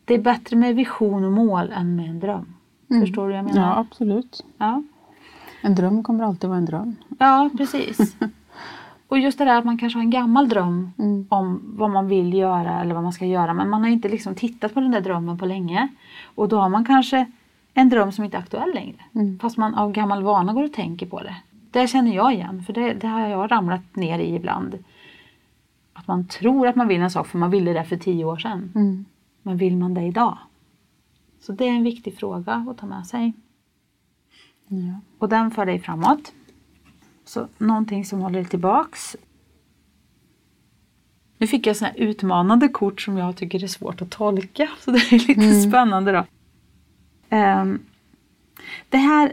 det 0.04 0.14
är 0.14 0.18
bättre 0.18 0.56
med 0.56 0.76
vision 0.76 1.24
och 1.24 1.32
mål 1.32 1.72
än 1.72 1.96
med 1.96 2.10
en 2.10 2.20
dröm. 2.20 2.54
Förstår 3.00 3.22
du 3.22 3.28
vad 3.28 3.38
jag 3.38 3.44
menar? 3.44 3.60
Ja, 3.60 3.78
absolut. 3.78 4.44
Ja. 4.58 4.82
En 5.62 5.74
dröm 5.74 6.02
kommer 6.02 6.24
alltid 6.24 6.48
vara 6.48 6.58
en 6.58 6.64
dröm. 6.64 6.96
Ja, 7.18 7.50
precis. 7.56 8.16
Och 9.08 9.18
just 9.18 9.38
det 9.38 9.44
där 9.44 9.58
att 9.58 9.64
man 9.64 9.78
kanske 9.78 9.98
har 9.98 10.02
en 10.02 10.10
gammal 10.10 10.48
dröm 10.48 10.90
Mm. 10.98 11.26
om 11.28 11.60
vad 11.64 11.90
man 11.90 12.08
vill 12.08 12.34
göra 12.34 12.80
eller 12.80 12.94
vad 12.94 13.02
man 13.02 13.12
ska 13.12 13.26
göra. 13.26 13.54
Men 13.54 13.70
man 13.70 13.82
har 13.82 13.90
inte 13.90 14.08
liksom 14.08 14.34
tittat 14.34 14.74
på 14.74 14.80
den 14.80 14.90
där 14.90 15.00
drömmen 15.00 15.38
på 15.38 15.46
länge. 15.46 15.88
Och 16.24 16.48
då 16.48 16.58
har 16.58 16.68
man 16.68 16.84
kanske 16.84 17.26
en 17.74 17.88
dröm 17.88 18.12
som 18.12 18.24
inte 18.24 18.36
är 18.36 18.40
aktuell 18.40 18.74
längre. 18.74 18.96
Mm. 19.14 19.38
Fast 19.38 19.56
man 19.56 19.74
av 19.74 19.92
gammal 19.92 20.22
vana 20.22 20.52
går 20.52 20.64
och 20.64 20.72
tänker 20.72 21.06
på 21.06 21.22
det. 21.22 21.36
Det 21.70 21.86
känner 21.88 22.14
jag 22.14 22.32
igen, 22.34 22.62
för 22.66 22.72
det, 22.72 22.92
det 22.94 23.06
har 23.06 23.20
jag 23.28 23.52
ramlat 23.52 23.96
ner 23.96 24.18
i 24.18 24.34
ibland. 24.34 24.78
Att 25.92 26.06
man 26.06 26.26
tror 26.26 26.66
att 26.66 26.76
man 26.76 26.88
vill 26.88 27.00
en 27.00 27.10
sak 27.10 27.26
för 27.26 27.38
man 27.38 27.50
ville 27.50 27.72
det 27.72 27.84
för 27.84 27.96
tio 27.96 28.24
år 28.24 28.36
sedan. 28.36 28.72
Mm. 28.74 29.04
Men 29.42 29.56
vill 29.56 29.76
man 29.76 29.94
det 29.94 30.02
idag? 30.02 30.38
Så 31.40 31.52
det 31.52 31.64
är 31.64 31.72
en 31.72 31.82
viktig 31.82 32.16
fråga 32.18 32.66
att 32.70 32.78
ta 32.78 32.86
med 32.86 33.06
sig. 33.06 33.32
Ja. 34.68 35.00
Och 35.18 35.28
den 35.28 35.50
för 35.50 35.66
dig 35.66 35.78
framåt. 35.78 36.32
Så 37.26 37.48
någonting 37.58 38.04
som 38.04 38.20
håller 38.20 38.38
dig 38.38 38.48
tillbaks. 38.48 39.16
Nu 41.38 41.46
fick 41.46 41.66
jag 41.66 41.76
såna 41.76 41.94
utmanande 41.94 42.68
kort 42.68 43.00
som 43.00 43.18
jag 43.18 43.36
tycker 43.36 43.64
är 43.64 43.68
svårt 43.68 44.02
att 44.02 44.10
tolka. 44.10 44.68
Så 44.80 44.90
det 44.90 44.98
är 44.98 45.28
lite 45.28 45.68
spännande 45.68 46.12
då. 46.12 46.24
Ehm, 47.28 47.78
det 48.88 48.96
här, 48.96 49.32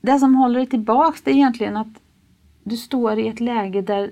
det 0.00 0.18
som 0.18 0.34
håller 0.34 0.60
dig 0.60 0.68
tillbaks 0.68 1.22
det 1.22 1.30
är 1.30 1.34
egentligen 1.34 1.76
att 1.76 2.02
du 2.62 2.76
står 2.76 3.18
i 3.18 3.28
ett 3.28 3.40
läge 3.40 3.82
där 3.82 4.10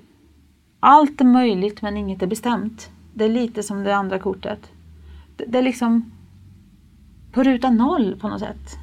allt 0.81 1.21
är 1.21 1.25
möjligt 1.25 1.83
men 1.83 1.97
inget 1.97 2.23
är 2.23 2.27
bestämt. 2.27 2.91
Det 3.15 3.25
är 3.25 3.29
lite 3.29 3.63
som 3.63 3.85
det 3.85 3.97
andra 3.97 4.19
kortet. 4.19 4.71
Det, 5.37 5.45
det 5.45 5.59
är 5.59 5.63
liksom 5.63 6.13
på 7.33 7.43
ruta 7.43 7.71
noll 7.71 8.17
på 8.21 8.29
något 8.29 8.41
sätt. 8.41 8.79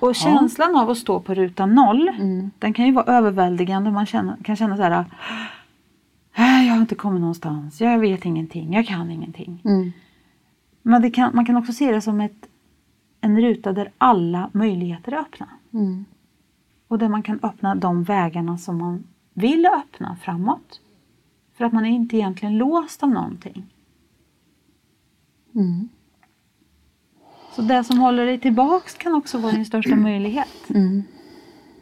Och 0.00 0.14
känslan 0.14 0.76
av 0.76 0.90
att 0.90 0.98
stå 0.98 1.20
på 1.20 1.34
ruta 1.34 1.66
noll, 1.66 2.08
Mm. 2.08 2.50
den 2.58 2.72
kan 2.74 2.86
ju 2.86 2.92
vara 2.92 3.04
överväldigande. 3.04 3.90
Man 3.90 4.06
känner, 4.06 4.36
kan 4.44 4.56
känna 4.56 4.76
så 4.76 4.82
här, 4.82 5.04
"Äh, 6.36 6.66
jag 6.66 6.74
har 6.74 6.80
inte 6.80 6.94
kommit 6.94 7.20
någonstans, 7.20 7.80
jag 7.80 7.98
vet 7.98 8.24
ingenting, 8.24 8.72
jag 8.72 8.86
kan 8.86 9.10
ingenting. 9.10 9.60
Mm. 9.64 9.92
Men 10.82 11.10
kan, 11.10 11.30
man 11.34 11.44
kan 11.46 11.56
också 11.56 11.72
se 11.72 11.92
det 11.92 12.00
som 12.00 12.20
ett, 12.20 12.48
en 13.20 13.40
ruta 13.40 13.72
där 13.72 13.90
alla 13.98 14.50
möjligheter 14.52 15.12
är 15.12 15.16
öppna. 15.16 15.48
Mm. 15.72 16.04
Och 16.88 16.98
där 16.98 17.08
man 17.08 17.22
kan 17.22 17.40
öppna 17.42 17.74
de 17.74 18.04
vägarna 18.04 18.58
som 18.58 18.78
man 18.78 19.04
vill 19.34 19.66
öppna 19.66 20.16
framåt. 20.16 20.80
För 21.54 21.64
att 21.64 21.72
man 21.72 21.86
är 21.86 21.90
inte 21.90 22.16
egentligen 22.16 22.58
låst 22.58 23.02
av 23.02 23.08
någonting. 23.10 23.64
Mm. 27.58 27.68
Så 27.68 27.74
det 27.74 27.84
som 27.84 27.98
håller 27.98 28.26
dig 28.26 28.40
tillbaks 28.40 28.94
kan 28.94 29.14
också 29.14 29.38
vara 29.38 29.52
din 29.52 29.66
största 29.66 29.96
möjlighet. 29.96 30.70
Mm. 30.70 31.02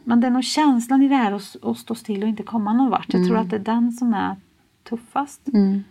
Men 0.03 0.21
det 0.21 0.27
är 0.27 0.31
nog 0.31 0.43
känslan 0.43 1.01
i 1.01 1.07
det 1.07 1.15
här 1.15 1.31
att, 1.31 1.77
stå 1.77 1.95
still 1.95 2.23
och 2.23 2.29
inte 2.29 2.43
komma 2.43 2.73
någon 2.73 2.89
vart. 2.89 3.13
Jag 3.13 3.27
tror 3.27 3.37
att 3.37 3.49
det 3.49 3.55
är 3.55 3.59
den 3.59 3.91
som 3.91 4.13
är 4.13 4.35
tuffast. 4.83 5.47
Mm. 5.53 5.83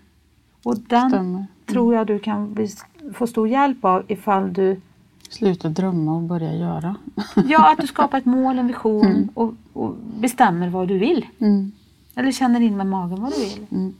Och 0.63 0.79
den 0.79 1.47
tror 1.67 1.95
jag 1.95 2.07
du 2.07 2.19
kan 2.19 2.69
få 3.15 3.27
stor 3.27 3.49
hjälp 3.49 3.85
av 3.85 4.05
ifall 4.09 4.53
du 4.53 4.81
Sluta 5.29 5.69
drömma 5.69 6.17
och 6.17 6.23
börja 6.23 6.55
göra. 6.55 6.97
Ja, 7.49 7.73
att 7.73 7.79
du 7.79 7.87
skapar 7.87 8.19
ett 8.19 8.25
mål, 8.25 8.59
en 8.59 8.67
vision 8.67 9.29
och, 9.35 9.55
och 9.73 9.97
bestämmer 10.21 10.69
vad 10.69 10.89
du 10.89 10.99
vill. 10.99 11.27
Mm. 11.39 11.73
Eller 12.15 12.33
känner 12.33 12.61
in 12.61 12.77
med 12.77 12.87
magen 12.87 13.23
vad 13.23 13.33
du 13.33 13.41
vill. 13.41 13.67
Mm. 13.71 13.95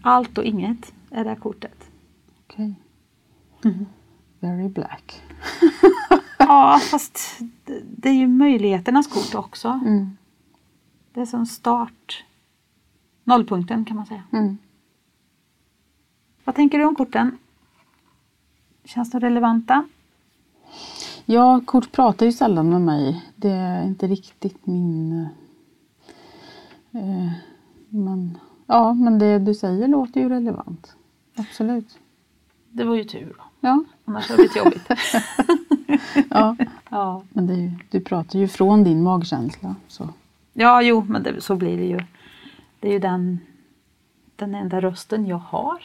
Allt 0.00 0.38
och 0.38 0.44
inget 0.44 0.92
är 1.10 1.24
det 1.24 1.30
här 1.30 1.36
kortet. 1.36 1.90
Okej. 2.46 2.74
Very 4.40 4.68
black. 4.68 5.22
Ja, 6.40 6.80
fast 6.90 7.38
det- 7.64 8.08
är 8.08 8.12
ju 8.12 8.26
möjligheternas 8.26 9.06
kort 9.06 9.34
också. 9.34 9.68
Mm. 9.68 10.16
Det 11.12 11.20
är 11.20 11.26
som 11.26 11.46
start. 11.46 12.24
Nollpunkten 13.24 13.84
kan 13.84 13.96
man 13.96 14.06
säga. 14.06 14.22
Mm. 14.32 14.58
Vad 16.44 16.54
tänker 16.54 16.78
du 16.78 16.84
om 16.84 16.94
korten? 16.94 17.38
Känns 18.84 19.10
de 19.10 19.20
relevanta? 19.20 19.84
Ja, 21.24 21.60
kort 21.64 21.92
pratar 21.92 22.26
ju 22.26 22.32
sällan 22.32 22.68
med 22.70 22.80
mig. 22.80 23.26
Det 23.36 23.50
är 23.50 23.84
inte 23.84 24.06
riktigt 24.06 24.66
min... 24.66 25.28
Eh, 26.92 27.32
men, 27.88 28.38
ja, 28.66 28.94
men 28.94 29.18
det 29.18 29.38
du 29.38 29.54
säger 29.54 29.88
låter 29.88 30.20
ju 30.20 30.28
relevant. 30.28 30.96
Absolut. 31.36 31.98
Det 32.70 32.84
var 32.84 32.94
ju 32.94 33.04
tur 33.04 33.34
då. 33.38 33.44
Ja, 33.60 33.84
Annars 34.08 34.28
hade 34.28 34.42
det 34.42 34.48
blivit 34.48 34.56
jobbigt. 34.56 34.88
ja. 36.30 36.56
ja. 36.90 37.22
men 37.28 37.46
det 37.46 37.72
du 37.90 38.00
pratar 38.04 38.38
ju 38.38 38.48
från 38.48 38.84
din 38.84 39.02
magkänsla. 39.02 39.74
Så. 39.88 40.08
ja, 40.52 40.82
jo, 40.82 41.04
men 41.08 41.22
det, 41.22 41.40
så 41.40 41.56
blir 41.56 41.76
det 41.76 41.84
ju. 41.84 41.98
Det 42.80 42.88
är 42.88 42.92
ju 42.92 42.98
den, 42.98 43.38
den 44.36 44.54
enda 44.54 44.80
rösten 44.80 45.26
jag 45.26 45.38
har. 45.38 45.78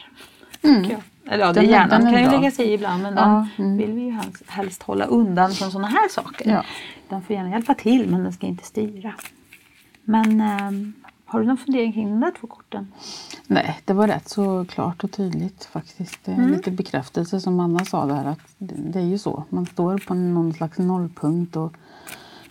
tycker 0.62 0.92
jag. 0.92 1.02
Eller 1.34 1.46
ja, 1.46 1.54
det 1.54 1.60
Den 1.62 1.70
är- 1.70 1.74
hjärnan 1.74 2.02
den 2.02 2.14
kan 2.14 2.24
ju 2.24 2.30
lägga 2.30 2.52
sig 2.52 2.66
i 2.66 2.74
ibland 2.74 3.04
men 3.04 3.14
Ja, 3.16 3.48
den 3.58 3.66
mm. 3.66 3.78
vill 3.78 3.92
vi 3.94 4.02
ju 4.02 4.12
helst, 4.12 4.44
helst 4.48 4.84
hålla 4.84 5.06
undan 5.06 5.52
från 5.52 5.72
sådana 5.72 5.88
här 5.88 6.10
saker. 6.10 6.50
Ja. 6.52 6.64
Den 7.10 7.22
får 7.22 7.36
gärna 7.36 7.50
hjälpa 7.50 7.74
till 7.74 8.10
men 8.10 8.24
den 8.24 8.34
ska 8.34 8.48
inte 8.48 8.64
styra. 8.66 9.14
Men 10.04 10.42
ehm, 10.42 10.94
har 11.34 11.40
du 11.40 11.46
någon 11.46 11.58
fundering 11.58 11.94
kring 11.94 12.10
de 12.10 12.20
där 12.20 12.32
två 12.40 12.48
korten? 12.48 12.92
Nej, 13.48 13.80
det 13.86 13.94
var 13.94 14.08
rätt 14.08 14.30
så 14.30 14.66
klart 14.66 15.04
och 15.04 15.12
tydligt 15.12 15.66
faktiskt. 15.66 16.28
Är 16.28 16.48
lite 16.48 16.72
bekräftelse 16.72 17.40
som 17.40 17.60
Anna 17.60 17.86
sa 17.86 18.06
där 18.06 18.26
att 18.26 18.40
det, 18.58 19.00
är 19.00 19.06
ju 19.06 19.18
så. 19.18 19.44
Man 19.50 19.66
står 19.66 19.98
på 19.98 20.14
någon 20.14 20.54
slags 20.54 20.78
nollpunkt 20.78 21.56
och 21.56 21.74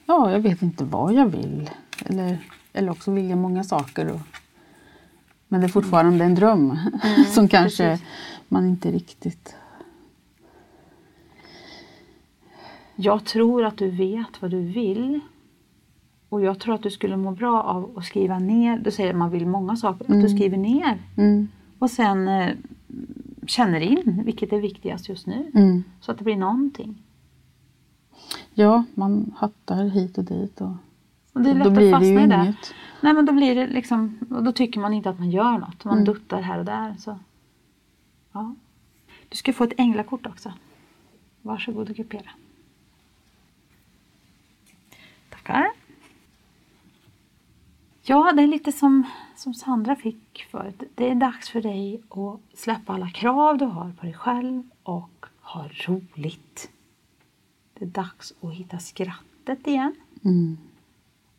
ja, 0.07 0.31
jag 0.31 0.41
vet 0.41 0.63
inte 0.63 0.85
vad 0.85 1.13
jag 1.13 1.27
vill. 1.27 1.71
Eller, 2.07 2.39
eller 2.73 2.91
också 2.91 3.11
vill 3.11 3.31
jag 3.31 3.39
många 3.39 3.65
saker. 3.65 4.11
Och, 4.11 4.21
men 5.49 5.61
det 5.61 5.67
är 5.67 5.69
fortfarande 5.69 6.25
en 6.25 6.35
dröm 6.35 6.79
som 7.35 7.49
kanske 7.49 7.91
precis. 7.91 8.07
man 8.49 8.67
inte 8.67 8.91
riktigt... 8.91 9.55
Jag 12.97 13.25
tror 13.25 13.65
att 13.65 13.79
du 13.79 13.91
vet 13.91 14.43
vad 14.43 14.51
du 14.51 14.61
vill. 14.61 15.21
Och 16.33 16.43
jag 16.43 16.59
tror 16.59 16.75
att 16.75 16.83
du 16.83 16.91
skulle 16.91 17.17
må 17.17 17.31
bra 17.31 17.63
av 17.63 17.99
att 17.99 18.05
skriva 18.05 18.39
ner. 18.39 18.79
Du 18.79 18.91
säger 18.91 19.11
att 19.11 19.17
man 19.17 19.31
vill 19.31 19.47
många 19.47 19.77
saker. 19.77 20.05
Att 20.05 20.23
du 20.23 20.29
skriver 20.29 20.57
ner. 20.57 20.99
Mm, 21.17 21.49
Och 21.79 21.91
sen 21.91 22.29
eh, 22.29 22.55
känner 23.47 23.81
in 23.81 24.23
vilket 24.25 24.53
är 24.53 24.61
viktigast 24.61 25.09
just 25.09 25.27
nu. 25.27 25.51
mm. 25.55 25.85
Så 26.01 26.11
att 26.13 26.19
det 26.19 26.25
blir 26.25 26.37
någonting. 26.37 27.03
Ja, 28.55 28.85
man 28.95 29.35
hattar 29.37 29.85
hit 29.85 30.19
och 30.19 30.25
dit 30.25 30.61
och 30.61 30.71
Och 31.33 31.41
det 31.43 31.51
är 31.51 31.55
lätt 31.55 31.65
då 31.65 31.71
att 31.71 31.77
blir 31.77 31.87
det 31.87 31.93
fastna 31.93 32.09
ju 32.09 32.23
i 32.23 32.27
det. 32.27 32.43
inget. 32.45 32.75
Nej 33.01 33.13
men 33.15 33.27
då 33.27 33.33
blir 33.33 33.55
det 33.55 33.67
liksom, 33.67 34.19
och 34.31 34.43
då 34.43 34.53
tycker 34.53 34.81
man 34.81 34.93
inte 34.95 35.11
att 35.11 35.19
man 35.19 35.31
gör 35.31 35.59
något. 35.59 35.85
Man 35.85 35.95
Mm. 35.95 36.05
duttar 36.05 36.41
här 36.41 36.59
och 36.59 36.65
där. 36.65 36.95
Så. 36.99 37.19
Ja. 38.33 38.55
Du 39.29 39.37
ska 39.37 39.53
få 39.53 39.65
ett 39.65 39.73
änglakort 39.77 40.27
också. 40.27 40.53
Varsågod 41.43 41.91
och 41.91 41.97
kupera. 41.97 42.31
Tackar. 45.31 45.67
Ja, 48.05 48.33
det 48.37 48.43
är 48.43 48.47
lite 48.47 48.73
som, 48.73 49.05
som 49.37 49.55
Sandra 49.55 49.97
fick 49.97 50.47
förut. 50.51 50.83
Det 50.95 51.11
är 51.11 51.15
dags 51.15 51.49
för 51.51 51.61
dig 51.63 52.03
att 52.09 52.59
släppa 52.59 52.93
alla 52.93 53.11
krav 53.11 53.59
du 53.59 53.65
har 53.65 53.93
på 54.01 54.07
dig 54.07 54.15
själv 54.15 54.63
och 54.83 55.27
ha 55.41 55.69
roligt. 55.87 56.71
Det 57.79 57.85
är 57.85 57.89
dags 57.89 58.35
att 58.41 58.53
hitta 58.55 58.79
skrattet 58.79 59.67
igen 59.67 59.95
Mm. 60.25 60.59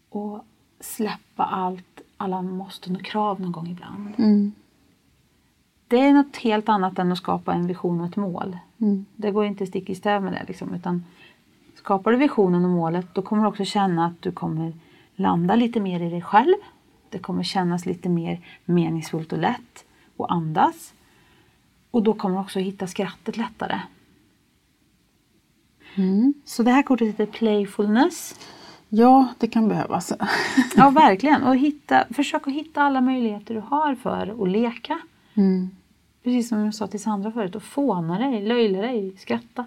och 0.09 0.45
släppa 0.79 1.43
allt, 1.43 2.01
alla 2.17 2.41
måsten 2.41 2.95
och 2.95 3.05
krav 3.05 3.41
någon 3.41 3.51
gång 3.51 3.67
ibland. 3.67 4.13
Mm. 4.17 4.51
Det 5.87 5.99
är 5.99 6.13
något 6.13 6.37
helt 6.37 6.69
annat 6.69 6.99
än 6.99 7.11
att 7.11 7.17
skapa 7.17 7.53
en 7.53 7.67
vision 7.67 8.01
och 8.01 8.07
ett 8.07 8.15
mål. 8.15 8.57
Mm. 8.77 9.05
Det 9.15 9.31
går 9.31 9.45
inte 9.45 9.65
stick 9.67 9.89
i 9.89 9.95
stäv 9.95 10.23
med 10.23 10.33
det. 10.33 10.43
Liksom, 10.47 10.73
utan 10.73 11.05
skapar 11.75 12.11
du 12.11 12.17
visionen 12.17 12.65
och 12.65 12.71
målet 12.71 13.15
då 13.15 13.21
kommer 13.21 13.43
du 13.43 13.49
också 13.49 13.65
känna 13.65 14.05
att 14.05 14.21
du 14.21 14.31
kommer 14.31 14.73
landa 15.15 15.55
lite 15.55 15.79
mer 15.79 15.99
i 15.99 16.09
dig 16.09 16.21
själv. 16.21 16.55
Det 17.09 17.19
kommer 17.19 17.43
kännas 17.43 17.85
lite 17.85 18.09
mer 18.09 18.39
meningsfullt 18.65 19.33
och 19.33 19.39
lätt 19.39 19.85
och 20.17 20.33
andas. 20.33 20.93
Och 21.91 22.03
då 22.03 22.13
kommer 22.13 22.35
du 22.35 22.41
också 22.41 22.59
hitta 22.59 22.87
skrattet 22.87 23.37
lättare. 23.37 23.79
Mm. 25.95 26.33
Så 26.45 26.63
det 26.63 26.71
här 26.71 26.83
kortet 26.83 27.07
heter 27.07 27.25
Playfulness. 27.25 28.35
Ja, 28.89 29.27
det 29.39 29.47
kan 29.47 29.67
behövas. 29.67 30.13
Ja, 30.75 30.89
verkligen. 30.89 31.43
Och 31.43 31.55
hitta, 31.55 32.05
försök 32.13 32.47
att 32.47 32.53
hitta 32.53 32.81
alla 32.81 33.01
möjligheter 33.01 33.53
du 33.53 33.59
har 33.59 33.95
för 33.95 34.43
att 34.43 34.49
leka. 34.49 34.99
Mm. 35.33 35.69
Precis 36.23 36.49
som 36.49 36.65
jag 36.65 36.75
sa 36.75 36.87
till 36.87 37.03
Sandra 37.03 37.31
förut, 37.31 37.55
att 37.55 37.63
fåna 37.63 38.19
dig, 38.19 38.41
löjla 38.41 38.81
dig, 38.81 39.15
skratta. 39.17 39.65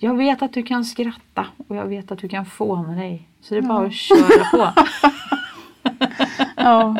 Jag 0.00 0.14
vet 0.16 0.42
att 0.42 0.52
du 0.52 0.62
kan 0.62 0.84
skratta 0.84 1.46
och 1.68 1.76
jag 1.76 1.86
vet 1.86 2.12
att 2.12 2.18
du 2.18 2.28
kan 2.28 2.46
fåna 2.46 2.94
dig. 2.94 3.28
Så 3.40 3.54
det 3.54 3.58
är 3.58 3.62
bara 3.62 3.86
att 3.86 3.94
köra 3.94 4.44
på. 4.50 4.72
Ja. 6.56 6.96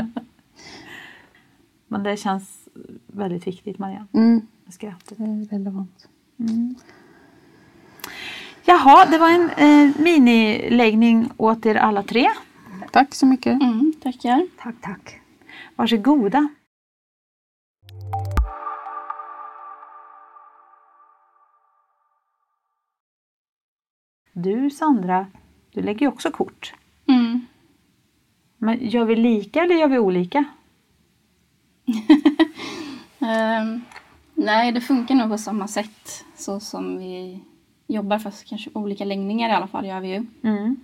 Men 1.88 2.02
det 2.02 2.16
känns 2.16 2.68
väldigt 3.06 3.46
viktigt 3.46 3.78
Marianne, 3.78 4.06
Mm. 4.12 4.40
skrattet. 4.68 5.18
Det 5.18 5.24
är 5.24 5.48
relevant. 5.58 6.08
Jaha, 8.64 9.06
det 9.06 9.18
var 9.18 9.28
en 9.30 9.50
eh, 9.50 9.96
miniläggning 10.02 11.30
åt 11.36 11.66
er 11.66 11.74
alla 11.74 12.02
tre. 12.02 12.28
Tack 12.92 13.14
så 13.14 13.26
mycket. 13.26 13.62
Mm, 13.62 13.92
tackar. 14.02 14.46
Tack, 14.62 14.74
tack. 14.80 15.20
Varsågoda. 15.76 16.48
Du 24.42 24.70
Sandra, 24.70 25.26
du 25.72 25.82
lägger 25.82 26.00
ju 26.00 26.08
också 26.08 26.30
kort. 26.30 26.74
Mm. 27.06 27.46
Men 28.58 28.88
gör 28.88 29.04
vi 29.04 29.16
lika 29.16 29.62
eller 29.62 29.74
gör 29.74 29.88
vi 29.88 29.98
olika? 29.98 30.44
Ehm, 33.20 33.80
nej, 34.34 34.72
det 34.72 34.80
funkar 34.80 35.14
nog 35.14 35.30
på 35.30 35.38
samma 35.38 35.68
sätt 35.68 36.24
så 36.36 36.60
som 36.60 36.98
vi 36.98 37.40
jobbar 37.86 38.18
fast 38.18 38.48
kanske 38.48 38.70
olika 38.72 39.04
läggningar 39.04 39.48
i 39.48 39.52
alla 39.52 39.66
fall 39.66 39.86
gör 39.86 40.00
vi 40.00 40.08
ju. 40.08 40.26
Mm. 40.42 40.76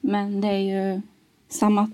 Men 0.00 0.40
det 0.40 0.48
är 0.48 0.92
ju 0.94 1.02
samma 1.48 1.90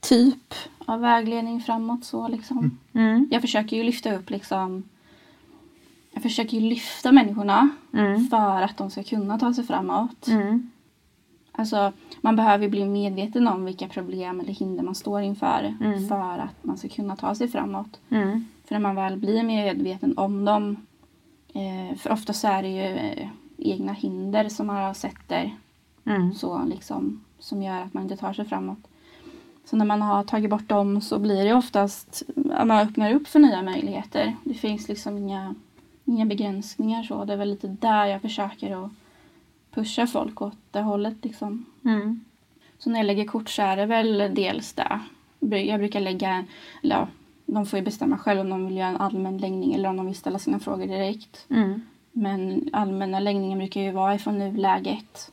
typ 0.00 0.54
av 0.78 1.00
vägledning 1.00 1.60
framåt 1.60 2.04
så 2.04 2.28
liksom. 2.28 2.78
Mm. 2.92 3.28
Jag 3.30 3.40
försöker 3.40 3.76
ju 3.76 3.82
lyfta 3.82 4.14
upp 4.14 4.30
liksom 4.30 4.82
jag 6.12 6.22
försöker 6.22 6.56
ju 6.60 6.68
lyfta 6.68 7.12
människorna 7.12 7.68
Mm. 7.92 8.26
för 8.26 8.62
att 8.62 8.76
de 8.76 8.90
ska 8.90 9.02
kunna 9.02 9.38
ta 9.38 9.54
sig 9.54 9.64
framåt. 9.64 10.28
Mm. 10.28 10.70
Alltså, 11.52 11.92
man 12.20 12.36
behöver 12.36 12.64
ju 12.64 12.70
bli 12.70 12.84
medveten 12.84 13.48
om 13.48 13.64
vilka 13.64 13.88
problem 13.88 14.40
eller 14.40 14.52
hinder 14.52 14.82
man 14.82 14.94
står 14.94 15.20
inför 15.22 15.74
Mm. 15.80 16.08
för 16.08 16.38
att 16.38 16.64
man 16.64 16.76
ska 16.78 16.88
kunna 16.88 17.16
ta 17.16 17.34
sig 17.34 17.48
framåt. 17.48 18.00
Mm. 18.10 18.44
För 18.64 18.74
när 18.74 18.80
man 18.80 18.94
väl 18.96 19.16
blir 19.16 19.42
medveten 19.42 20.18
om 20.18 20.44
dem, 20.44 20.76
eh, 21.54 21.96
för 21.98 22.12
ofta 22.12 22.32
så 22.32 22.48
är 22.48 22.62
det 22.62 22.68
ju 22.68 22.96
eh, 22.96 23.28
egna 23.58 23.92
hinder 23.92 24.48
som 24.48 24.66
man 24.66 24.94
sätter 24.94 25.54
Mm. 26.04 26.34
så 26.34 26.62
liksom, 26.64 27.24
som 27.38 27.62
gör 27.62 27.80
att 27.82 27.94
man 27.94 28.02
inte 28.02 28.16
tar 28.16 28.32
sig 28.32 28.44
framåt. 28.44 28.78
Så 29.64 29.76
när 29.76 29.84
man 29.84 30.02
har 30.02 30.24
tagit 30.24 30.50
bort 30.50 30.68
dem 30.68 31.00
så 31.00 31.18
blir 31.18 31.44
det 31.44 31.54
oftast 31.54 32.22
att 32.52 32.66
man 32.66 32.78
öppnar 32.88 33.12
upp 33.14 33.28
för 33.28 33.38
nya 33.38 33.62
möjligheter. 33.62 34.36
Det 34.44 34.54
finns 34.54 34.88
liksom 34.88 35.18
inga, 35.18 35.54
inga 36.08 36.26
begränsningar 36.26 37.02
så. 37.02 37.24
Det 37.24 37.32
är 37.32 37.36
väl 37.36 37.48
lite 37.50 37.68
där 37.68 38.06
jag 38.06 38.22
försöker 38.22 38.84
att 38.84 38.90
pusha 39.70 40.06
folk 40.06 40.42
åt 40.42 40.56
det 40.70 40.80
hållet 40.80 41.24
liksom. 41.24 41.64
Mm. 41.84 42.24
Så 42.78 42.90
när 42.90 42.98
jag 42.98 43.06
lägger 43.06 43.24
kort 43.24 43.48
så 43.48 43.62
är 43.62 43.76
det 43.76 43.86
väl 43.86 44.32
dels 44.34 44.72
det. 44.72 45.00
Jag 45.58 45.80
brukar 45.80 46.00
lägga, 46.00 46.44
eller 46.82 46.96
ja, 46.96 47.08
de 47.46 47.66
får 47.66 47.78
ju 47.78 47.84
bestämma 47.84 48.18
själv 48.18 48.40
om 48.40 48.50
de 48.50 48.66
vill 48.66 48.76
göra 48.76 48.88
en 48.88 48.96
allmän 48.96 49.38
läggning 49.38 49.74
eller 49.74 49.88
om 49.88 49.96
de 49.96 50.06
vill 50.06 50.14
ställa 50.14 50.38
sina 50.38 50.58
frågor 50.58 50.86
direkt. 50.86 51.46
Mm. 51.50 51.82
Men 52.12 52.68
allmänna 52.72 53.20
läggningen 53.20 53.58
brukar 53.58 53.80
ju 53.80 53.90
vara 53.92 54.14
ifrån 54.14 54.38
nuläget, 54.38 55.32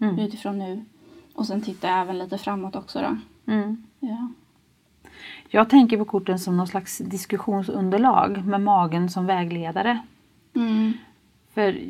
Mm. 0.00 0.18
utifrån 0.18 0.58
nu. 0.58 0.84
Och 1.34 1.46
sen 1.46 1.62
tittar 1.62 1.88
jag 1.88 2.00
även 2.00 2.18
lite 2.18 2.38
framåt 2.38 2.76
också 2.76 3.00
då. 3.00 3.16
Mm. 3.52 3.84
Ja. 4.00 4.28
Jag 5.48 5.70
tänker 5.70 5.98
på 5.98 6.04
korten 6.04 6.38
som 6.38 6.56
någon 6.56 6.66
slags 6.66 6.98
diskussionsunderlag 6.98 8.46
med 8.46 8.60
magen 8.60 9.10
som 9.10 9.26
vägledare. 9.26 9.98
Mm. 10.54 10.92
För 11.54 11.80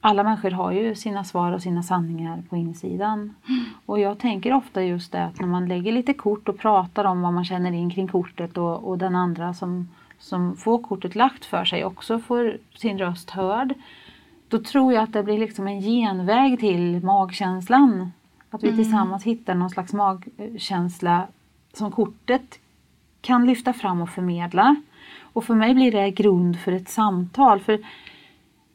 alla 0.00 0.24
människor 0.24 0.50
har 0.50 0.72
ju 0.72 0.94
sina 0.94 1.24
svar 1.24 1.52
och 1.52 1.62
sina 1.62 1.82
sanningar 1.82 2.42
på 2.48 2.56
insidan. 2.56 3.34
Och 3.86 4.00
jag 4.00 4.18
tänker 4.18 4.52
ofta 4.54 4.82
just 4.82 5.12
det 5.12 5.24
att 5.24 5.40
när 5.40 5.46
man 5.46 5.68
lägger 5.68 5.92
lite 5.92 6.14
kort 6.14 6.48
och 6.48 6.58
pratar 6.58 7.04
om 7.04 7.22
vad 7.22 7.32
man 7.32 7.44
känner 7.44 7.72
in 7.72 7.90
kring 7.90 8.08
kortet 8.08 8.58
och, 8.58 8.88
och 8.88 8.98
den 8.98 9.16
andra 9.16 9.54
som, 9.54 9.88
som 10.18 10.56
får 10.56 10.78
kortet 10.78 11.14
lagt 11.14 11.44
för 11.44 11.64
sig 11.64 11.84
också 11.84 12.18
får 12.18 12.58
sin 12.76 12.98
röst 12.98 13.30
hörd. 13.30 13.74
Då 14.48 14.58
tror 14.58 14.92
jag 14.92 15.02
att 15.02 15.12
det 15.12 15.22
blir 15.22 15.38
liksom 15.38 15.66
en 15.66 15.80
genväg 15.80 16.60
till 16.60 17.04
magkänslan. 17.04 18.12
Att 18.50 18.62
vi 18.62 18.76
tillsammans 18.76 19.24
hittar 19.24 19.54
någon 19.54 19.70
slags 19.70 19.92
magkänsla 19.92 21.26
som 21.72 21.90
kortet 21.90 22.58
kan 23.20 23.46
lyfta 23.46 23.72
fram 23.72 24.00
och 24.00 24.10
förmedla. 24.10 24.76
Och 25.34 25.44
för 25.44 25.54
mig 25.54 25.74
blir 25.74 25.92
det 25.92 26.10
grund 26.10 26.58
för 26.58 26.72
ett 26.72 26.88
samtal. 26.88 27.60
För 27.60 27.78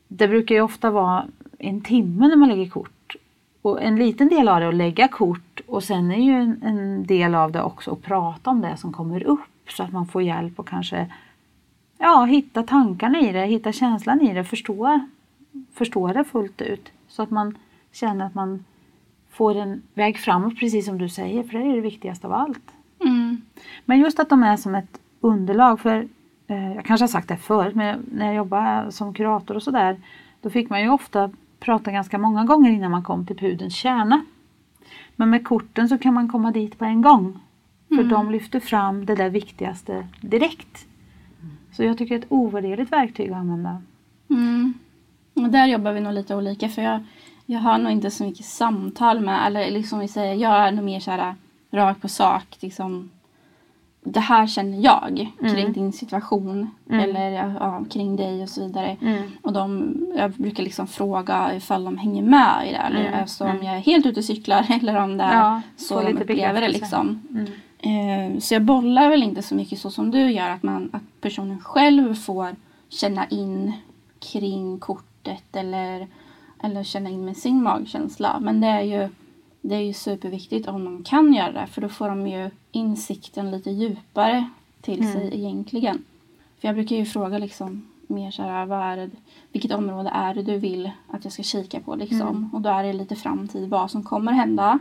det 0.07 0.27
brukar 0.27 0.55
ju 0.55 0.61
ofta 0.61 0.91
vara 0.91 1.25
en 1.59 1.81
timme 1.81 2.27
när 2.27 2.35
man 2.35 2.49
lägger 2.49 2.69
kort. 2.69 3.15
Och 3.61 3.81
en 3.81 3.95
liten 3.95 4.27
del 4.27 4.47
av 4.47 4.59
det 4.59 4.65
är 4.65 4.69
att 4.69 4.75
lägga 4.75 5.07
kort 5.07 5.61
och 5.67 5.83
sen 5.83 6.11
är 6.11 6.23
ju 6.23 6.33
en, 6.33 6.63
en 6.63 7.05
del 7.05 7.35
av 7.35 7.51
det 7.51 7.61
också 7.61 7.91
att 7.91 8.01
prata 8.01 8.49
om 8.49 8.61
det 8.61 8.77
som 8.77 8.93
kommer 8.93 9.23
upp 9.23 9.69
så 9.69 9.83
att 9.83 9.91
man 9.91 10.07
får 10.07 10.21
hjälp 10.21 10.59
och 10.59 10.67
kanske 10.67 11.07
ja, 11.97 12.25
hitta 12.25 12.63
tankarna 12.63 13.19
i 13.19 13.31
det, 13.31 13.45
hitta 13.45 13.71
känslan 13.71 14.21
i 14.21 14.33
det, 14.33 14.43
förstå, 14.43 14.99
förstå 15.73 16.07
det 16.07 16.23
fullt 16.23 16.61
ut. 16.61 16.91
Så 17.07 17.23
att 17.23 17.29
man 17.29 17.57
känner 17.91 18.25
att 18.25 18.35
man 18.35 18.65
får 19.29 19.55
en 19.55 19.81
väg 19.93 20.17
framåt 20.17 20.59
precis 20.59 20.85
som 20.85 20.97
du 20.97 21.09
säger, 21.09 21.43
för 21.43 21.57
det 21.57 21.65
är 21.65 21.75
det 21.75 21.81
viktigaste 21.81 22.27
av 22.27 22.33
allt. 22.33 22.71
Mm. 22.99 23.41
Men 23.85 23.99
just 23.99 24.19
att 24.19 24.29
de 24.29 24.43
är 24.43 24.57
som 24.57 24.75
ett 24.75 24.99
underlag 25.19 25.79
för, 25.79 26.07
jag 26.53 26.85
kanske 26.85 27.03
har 27.03 27.07
sagt 27.07 27.27
det 27.27 27.37
förut, 27.37 27.75
men 27.75 28.05
när 28.11 28.25
jag 28.25 28.35
jobbade 28.35 28.91
som 28.91 29.13
kurator 29.13 29.55
och 29.55 29.63
sådär, 29.63 29.97
då 30.41 30.49
fick 30.49 30.69
man 30.69 30.81
ju 30.81 30.89
ofta 30.89 31.31
prata 31.59 31.91
ganska 31.91 32.17
många 32.17 32.43
gånger 32.43 32.71
innan 32.71 32.91
man 32.91 33.03
kom 33.03 33.25
till 33.25 33.37
pudens 33.37 33.75
kärna. 33.75 34.25
Men 35.15 35.29
med 35.29 35.47
korten 35.47 35.89
så 35.89 35.97
kan 35.97 36.13
man 36.13 36.27
komma 36.27 36.51
dit 36.51 36.79
på 36.79 36.85
en 36.85 37.01
gång. 37.01 37.39
För 37.87 38.03
de 38.03 38.31
lyfter 38.31 38.59
fram 38.59 39.05
det 39.05 39.15
där 39.15 39.29
viktigaste 39.29 40.07
direkt. 40.21 40.85
Så 41.71 41.83
jag 41.83 41.97
tycker 41.97 42.15
det 42.15 42.21
är 42.21 42.25
ett 42.25 42.31
ovärderligt 42.31 42.91
verktyg 42.91 43.29
att 43.29 43.37
använda. 43.37 43.81
Mm. 44.29 44.73
Och 45.33 45.49
där 45.49 45.65
jobbar 45.65 45.91
vi 45.91 46.01
nog 46.01 46.13
lite 46.13 46.35
olika 46.35 46.69
för 46.69 46.81
jag, 46.81 47.03
jag 47.45 47.59
har 47.59 47.77
nog 47.77 47.91
inte 47.91 48.11
så 48.11 48.23
mycket 48.23 48.45
samtal 48.45 49.19
med, 49.19 49.47
eller 49.47 49.71
liksom 49.71 49.99
vi 49.99 50.07
säger, 50.07 50.35
jag 50.35 50.67
är 50.67 50.71
nog 50.71 50.85
mer 50.85 50.99
såhär 50.99 51.35
rakt 51.71 52.01
på 52.01 52.07
sak. 52.07 52.57
Liksom, 52.59 53.09
det 54.03 54.19
här 54.19 54.47
känner 54.47 54.77
jag 54.77 55.31
kring 55.39 55.73
din 55.73 55.93
situation 55.93 56.69
eller 56.89 57.31
ja, 57.59 57.83
kring 57.89 58.15
dig 58.15 58.43
och 58.43 58.49
så 58.49 58.61
vidare. 58.61 58.97
Och 59.41 59.53
de, 59.53 59.95
jag 60.15 60.31
brukar 60.31 60.63
liksom 60.63 60.87
fråga 60.87 61.55
ifall 61.55 61.83
de 61.83 61.97
hänger 61.97 62.23
med 62.23 62.67
i 62.67 62.71
det. 62.71 62.77
Eller 62.77 63.11
alltså 63.11 63.45
om 63.45 63.63
jag 63.63 63.75
är 63.75 63.79
helt 63.79 64.05
ute 64.05 64.19
och 64.19 64.25
cyklar 64.25 64.65
eller 64.81 64.95
om 64.95 65.17
det 65.17 65.23
är 65.23 65.37
Ja, 65.37 65.61
så 65.77 66.01
de 66.01 66.07
lite 66.07 66.23
upplever 66.23 66.61
det. 66.61 66.69
Liksom. 66.69 67.21
Eh, 67.79 68.39
så 68.39 68.53
jag 68.53 68.61
bollar 68.61 69.09
väl 69.09 69.23
inte 69.23 69.41
så 69.41 69.55
mycket 69.55 69.79
så 69.79 69.91
som 69.91 70.11
du 70.11 70.31
gör. 70.31 70.49
Att, 70.49 70.63
man, 70.63 70.89
att 70.93 71.21
personen 71.21 71.59
själv 71.59 72.15
får 72.15 72.55
känna 72.89 73.27
in 73.27 73.73
kring 74.19 74.79
kortet 74.79 75.55
eller, 75.55 76.07
eller 76.63 76.83
känna 76.83 77.09
in 77.09 77.25
med 77.25 77.37
sin 77.37 77.63
magkänsla. 77.63 78.39
Men 78.39 78.61
det 78.61 78.67
är 78.67 78.81
ju 78.81 79.09
det 79.61 79.75
är 79.75 79.81
ju 79.81 79.93
superviktigt 79.93 80.67
om 80.67 80.85
de 80.85 81.03
kan 81.03 81.33
göra 81.33 81.51
det 81.51 81.67
för 81.67 81.81
då 81.81 81.89
får 81.89 82.09
de 82.09 82.27
ju 82.27 82.49
insikten 82.71 83.51
lite 83.51 83.71
djupare 83.71 84.49
till 84.81 85.11
sig 85.13 85.29
egentligen. 85.33 86.03
För 86.59 86.67
jag 86.67 86.75
brukar 86.75 86.95
ju 86.95 87.05
fråga 87.05 87.37
liksom 87.37 87.87
mer 88.07 88.31
så 88.31 88.43
här, 88.43 88.65
vad 88.65 88.79
är 88.79 88.97
det, 88.97 89.09
vilket 89.51 89.71
område 89.71 90.09
är 90.09 90.33
det 90.33 90.43
du 90.43 90.57
vill 90.57 90.91
att 91.07 91.23
jag 91.23 91.33
ska 91.33 91.43
kika 91.43 91.79
på 91.79 91.95
liksom? 91.95 92.49
Och 92.53 92.61
då 92.61 92.69
är 92.69 92.83
det 92.83 92.93
lite 92.93 93.15
framtid, 93.15 93.69
vad 93.69 93.91
som 93.91 94.03
kommer 94.03 94.31
hända. 94.31 94.79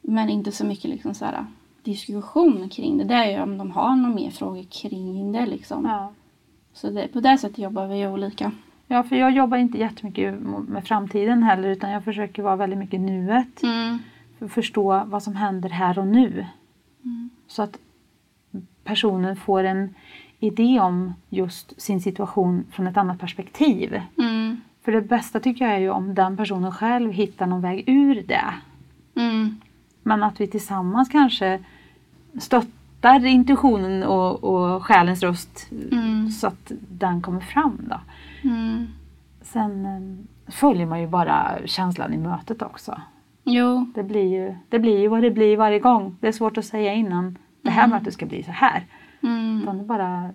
Men 0.00 0.30
inte 0.30 0.52
så 0.52 0.66
mycket 0.66 0.90
liksom 0.90 1.14
så 1.14 1.24
här, 1.24 1.46
diskussion 1.82 2.68
kring 2.68 2.98
det. 2.98 3.04
Det 3.04 3.14
är 3.14 3.30
ju 3.30 3.42
om 3.42 3.58
de 3.58 3.70
har 3.70 3.96
några 3.96 4.14
mer 4.14 4.30
frågor 4.30 4.62
kring 4.62 5.32
det 5.32 5.46
liksom. 5.46 5.84
Ja. 5.84 6.12
Så 6.72 6.90
det, 6.90 7.08
på 7.08 7.20
det 7.20 7.38
sättet 7.38 7.58
jobbar 7.58 7.86
vi 7.86 8.06
olika. 8.06 8.52
ja, 8.86 9.02
för 9.02 9.16
jag 9.16 9.32
jobbar 9.32 9.56
inte 9.56 9.78
jättemycket 9.78 10.34
med 10.68 10.84
framtiden 10.84 11.42
heller 11.42 11.68
utan 11.68 11.90
jag 11.90 12.04
försöker 12.04 12.42
vara 12.42 12.56
väldigt 12.56 12.78
mycket 12.78 13.00
nuet. 13.00 13.62
Mm. 13.62 13.98
För 14.38 14.46
att 14.46 14.52
förstå 14.52 15.02
vad 15.06 15.22
som 15.22 15.36
händer 15.36 15.68
här 15.68 15.98
och 15.98 16.06
nu. 16.06 16.46
Så 17.46 17.62
att 17.62 17.78
personen 18.84 19.36
får 19.36 19.64
en 19.64 19.94
idé 20.38 20.80
om 20.80 21.14
just 21.28 21.80
sin 21.80 22.00
situation 22.00 22.64
från 22.70 22.86
ett 22.86 22.96
annat 22.96 23.18
perspektiv. 23.18 24.00
Mm. 24.18 24.60
För 24.82 24.92
det 24.92 25.00
bästa 25.00 25.40
tycker 25.40 25.64
jag 25.64 25.74
är 25.74 25.78
ju 25.78 25.90
om 25.90 26.14
den 26.14 26.36
personen 26.36 26.72
själv 26.72 27.12
hittar 27.12 27.46
någon 27.46 27.60
väg 27.60 27.84
ur 27.86 28.22
det. 28.22 28.54
Mm. 29.14 29.60
Men 30.02 30.22
att 30.22 30.40
vi 30.40 30.46
tillsammans 30.46 31.08
kanske 31.08 31.64
stöttar 32.40 33.26
intuitionen 33.26 34.02
och, 34.02 34.44
och 34.44 34.84
själens 34.84 35.22
röst 35.22 35.66
Mm. 35.92 36.30
så 36.30 36.46
att 36.46 36.72
den 36.88 37.22
kommer 37.22 37.40
fram. 37.40 37.78
Då. 37.90 38.00
Mm. 38.48 38.86
Sen 39.42 39.86
eh, 39.86 40.52
följer 40.52 40.86
man 40.86 41.00
ju 41.00 41.06
bara 41.06 41.58
känslan 41.64 42.14
i 42.14 42.16
mötet 42.16 42.62
också. 42.62 43.00
Jo. 43.44 43.86
Det 43.94 44.02
blir, 44.02 44.24
ju, 44.24 44.54
det 44.68 44.78
blir 44.78 44.98
ju 45.00 45.08
vad 45.08 45.22
det 45.22 45.30
blir 45.30 45.56
varje 45.56 45.78
gång. 45.78 46.16
Det 46.20 46.28
är 46.28 46.32
svårt 46.32 46.58
att 46.58 46.64
säga 46.64 46.92
innan 46.92 47.38
det 47.62 47.70
här 47.70 47.88
mötet 47.88 48.14
ska 48.14 48.26
bli 48.26 48.42
så 48.42 48.50
här. 48.50 48.84
Mm. 49.22 49.60
Utan 49.62 49.78
det 49.78 49.84
bara, 49.84 50.30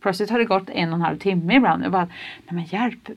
plötsligt 0.00 0.30
har 0.30 0.38
det 0.38 0.44
gått 0.44 0.70
en 0.70 0.88
och 0.88 0.94
en 0.94 1.02
halv 1.02 1.18
timme 1.18 1.56
ibland. 1.56 1.84
Jag 1.84 1.92
bara, 1.92 2.08
nej 2.48 2.54
men 2.54 2.64
hjälp, 2.64 3.10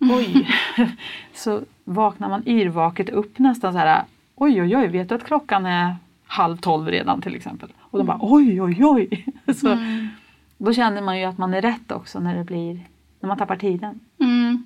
oj. 0.00 0.48
så 1.34 1.60
vaknar 1.84 2.28
man 2.28 2.48
yrvaket 2.48 3.08
upp 3.08 3.38
nästan 3.38 3.72
så 3.72 3.78
här, 3.78 4.02
oj 4.34 4.62
oj 4.62 4.76
oj, 4.76 4.88
vet 4.88 5.08
du 5.08 5.14
att 5.14 5.24
klockan 5.24 5.66
är 5.66 5.96
halv 6.26 6.56
tolv 6.56 6.88
redan 6.88 7.20
till 7.22 7.36
exempel. 7.36 7.72
Och 7.80 7.98
de 7.98 8.06
bara, 8.06 8.18
oj 8.20 8.62
oj 8.62 8.84
oj. 8.84 9.26
så, 9.54 9.76
Då 10.58 10.72
känner 10.72 11.02
man 11.02 11.18
ju 11.18 11.24
att 11.24 11.38
man 11.38 11.54
är 11.54 11.62
rätt 11.62 11.92
också 11.92 12.20
när 12.20 12.36
det 12.36 12.44
blir, 12.44 12.80
när 13.20 13.28
man 13.28 13.38
tappar 13.38 13.56
tiden. 13.56 14.00
Mm. 14.20 14.64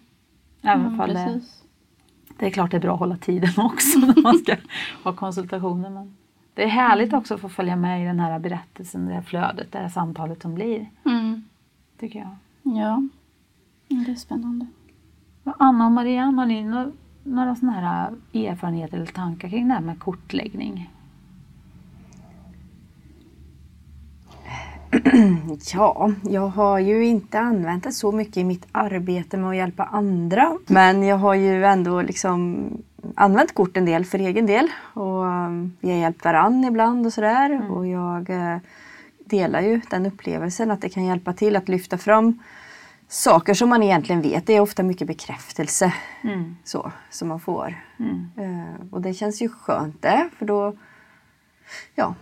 Även 0.63 0.97
Ja, 0.99 1.05
om 1.05 1.15
det. 1.15 1.41
Det 2.39 2.47
är 2.47 2.51
klart 2.51 2.71
det 2.71 2.77
är 2.77 2.81
bra 2.81 2.95
att 2.95 3.01
hålla 3.01 3.17
tiden 3.17 3.51
också 3.57 3.99
när 3.99 4.23
man 4.23 4.39
ska 4.39 4.57
ha 5.05 5.13
konsultationer. 5.13 5.91
Men 5.91 6.17
det 6.55 6.65
är 6.65 6.69
härligt 6.69 7.13
också 7.13 7.35
att 7.35 7.41
få 7.41 7.49
följa 7.49 7.77
med 7.77 8.03
i 8.03 8.07
den 8.07 8.21
här 8.21 8.39
berättelsen, 8.39 9.07
det 9.07 9.15
här 9.15 9.23
flödet, 9.23 9.73
det 9.73 9.79
här 9.79 9.89
samtalet 9.89 10.43
som 10.43 10.55
blir. 10.55 10.91
Mm. 11.05 11.45
Tycker 11.99 12.19
jag. 12.19 12.37
Ja. 12.77 13.03
Det 13.89 14.11
är 14.11 14.15
spännande. 14.15 14.67
Anna 15.45 15.87
och 15.87 15.93
Marianne, 15.93 16.41
har 16.41 16.47
ni 16.47 16.65
några, 16.65 16.93
några 17.25 17.57
sådana 17.57 17.81
här 17.81 18.15
erfarenheter 18.35 18.97
eller 18.97 19.07
tankar 19.07 19.49
kring 19.49 19.69
det 19.69 19.75
här 19.75 19.81
med 19.81 19.99
kortläggning? 19.99 20.91
Ja, 25.73 26.11
jag 26.23 26.49
har 26.49 26.79
ju 26.79 27.07
inte 27.07 27.41
använt 27.41 27.85
det 27.85 27.93
så 27.93 28.13
mycket 28.13 28.37
i 28.37 28.45
mitt 28.45 28.67
arbete 28.73 29.37
med 29.37 29.51
att 29.51 29.57
hjälpa 29.57 29.85
andra. 29.85 30.59
Men 30.67 31.03
jag 31.03 31.17
har 31.17 31.35
ju 31.35 31.65
ändå 31.65 32.03
liksom 32.03 32.69
använt 33.15 33.55
kort 33.55 33.77
en 33.77 33.85
del 33.85 34.05
för 34.05 34.19
egen 34.19 34.47
del. 34.47 34.69
Och 34.95 35.25
vi 35.81 35.91
har 35.91 35.99
hjälpt 35.99 36.25
varann 36.25 36.65
ibland 36.65 37.07
och 37.07 37.13
sådär. 37.13 37.71
Och 37.71 37.87
jag 37.87 38.31
eh, 38.31 38.59
delar 39.25 39.61
ju 39.61 39.81
den 39.91 40.07
upplevelsen 40.07 40.71
att 40.71 40.81
det 40.81 40.89
kan 40.89 41.05
hjälpa 41.05 41.33
till 41.33 41.57
att 41.57 41.69
lyfta 41.69 41.99
fram 41.99 42.39
saker 43.09 43.55
som 43.55 43.69
man 43.69 43.83
egentligen 43.83 44.23
vet. 44.23 44.47
Det 44.47 44.57
är 44.57 44.61
ofta 44.61 44.83
mycket 44.83 45.07
bekräftelse 45.07 45.93
så, 46.65 46.93
som 47.11 47.29
man 47.29 47.41
får. 47.41 47.75
Eh, 48.37 48.87
och 48.91 49.01
det 49.01 49.15
känns 49.15 49.43
ju 49.43 49.49
skönt 49.49 50.03
det, 50.03 50.29
för 50.39 50.47
då 50.47 50.77
ja, 51.95 52.15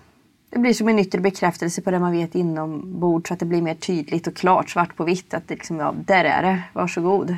det 0.55 0.61
blir 0.61 0.73
som 0.73 0.89
en 0.89 0.99
yttre 0.99 1.21
bekräftelse 1.21 1.83
på 1.83 1.91
det 1.91 1.99
man 1.99 2.13
vet 2.13 2.35
inombords 2.35 3.29
så 3.29 3.35
att 3.35 3.41
det 3.41 3.47
blir 3.47 3.63
mer 3.63 3.75
tydligt 3.75 4.27
och 4.27 4.35
klart, 4.37 4.71
svart 4.71 4.97
på 4.97 5.05
vitt. 5.05 5.35
Att 5.35 5.49
det 5.49 5.55
liksom, 5.55 5.79
ja, 5.79 5.95
där 6.07 6.25
är 6.25 6.43
det, 6.43 6.63
varsågod. 6.73 7.37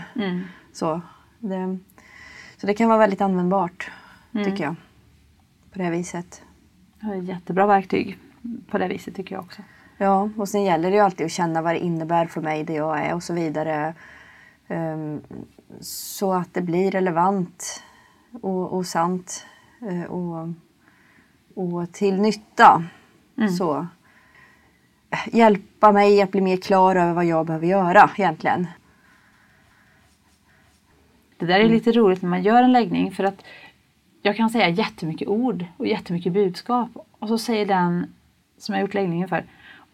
Så, 0.72 1.00
det, 1.38 1.78
så 2.56 2.66
det 2.66 2.74
kan 2.74 2.88
vara 2.88 2.98
väldigt 2.98 3.20
användbart, 3.20 3.90
tycker 4.44 4.64
jag. 4.64 4.74
På 5.72 5.78
det 5.78 5.84
här 5.84 5.90
viset. 5.90 6.42
Det 7.00 7.06
är 7.06 7.18
ett 7.18 7.24
jättebra 7.24 7.66
verktyg 7.66 8.18
på 8.70 8.78
det 8.78 8.88
viset 8.88 9.14
tycker 9.14 9.34
jag 9.34 9.44
också. 9.44 9.62
Ja, 9.98 10.30
och 10.36 10.48
sen 10.48 10.64
gäller 10.64 10.90
det 10.90 10.96
ju 10.96 11.02
alltid 11.02 11.26
att 11.26 11.32
känna 11.32 11.62
vad 11.62 11.74
det 11.74 11.78
innebär 11.78 12.26
för 12.26 12.40
mig, 12.40 12.64
det 12.64 12.74
jag 12.74 13.00
är 13.00 13.14
och 13.14 13.22
så 13.22 13.34
vidare. 13.34 13.94
Ehm, 14.68 15.20
så 15.80 16.32
att 16.32 16.54
det 16.54 16.62
blir 16.62 16.90
relevant 16.90 17.82
och, 18.42 18.72
och 18.72 18.86
sant 18.86 19.46
eh, 19.90 20.02
och, 20.02 20.48
och 21.54 21.92
till 21.92 22.20
nytta. 22.20 22.84
Så 23.58 23.86
eh, 25.10 25.34
hjälpa 25.34 25.92
mig 25.92 26.22
att 26.22 26.30
bli 26.30 26.40
mer 26.40 26.56
klar 26.56 26.96
över 26.96 27.12
vad 27.12 27.24
jag 27.24 27.46
behöver 27.46 27.66
göra 27.66 28.10
egentligen. 28.16 28.66
Det 31.38 31.46
där 31.46 31.60
är 31.60 31.68
lite 31.68 31.92
roligt 31.92 32.22
när 32.22 32.30
man 32.30 32.42
gör 32.42 32.62
en 32.62 32.72
läggning 32.72 33.12
för 33.12 33.24
att 33.24 33.44
jag 34.22 34.36
kan 34.36 34.50
säga 34.50 34.68
jättemycket 34.68 35.28
ord 35.28 35.64
och 35.76 35.86
jättemycket 35.86 36.32
budskap. 36.32 36.88
Och 37.18 37.28
så 37.28 37.38
säger 37.38 37.66
den 37.66 38.14
som 38.58 38.74
jag 38.74 38.82
gjort 38.82 38.94
läggningen 38.94 39.28
för 39.28 39.44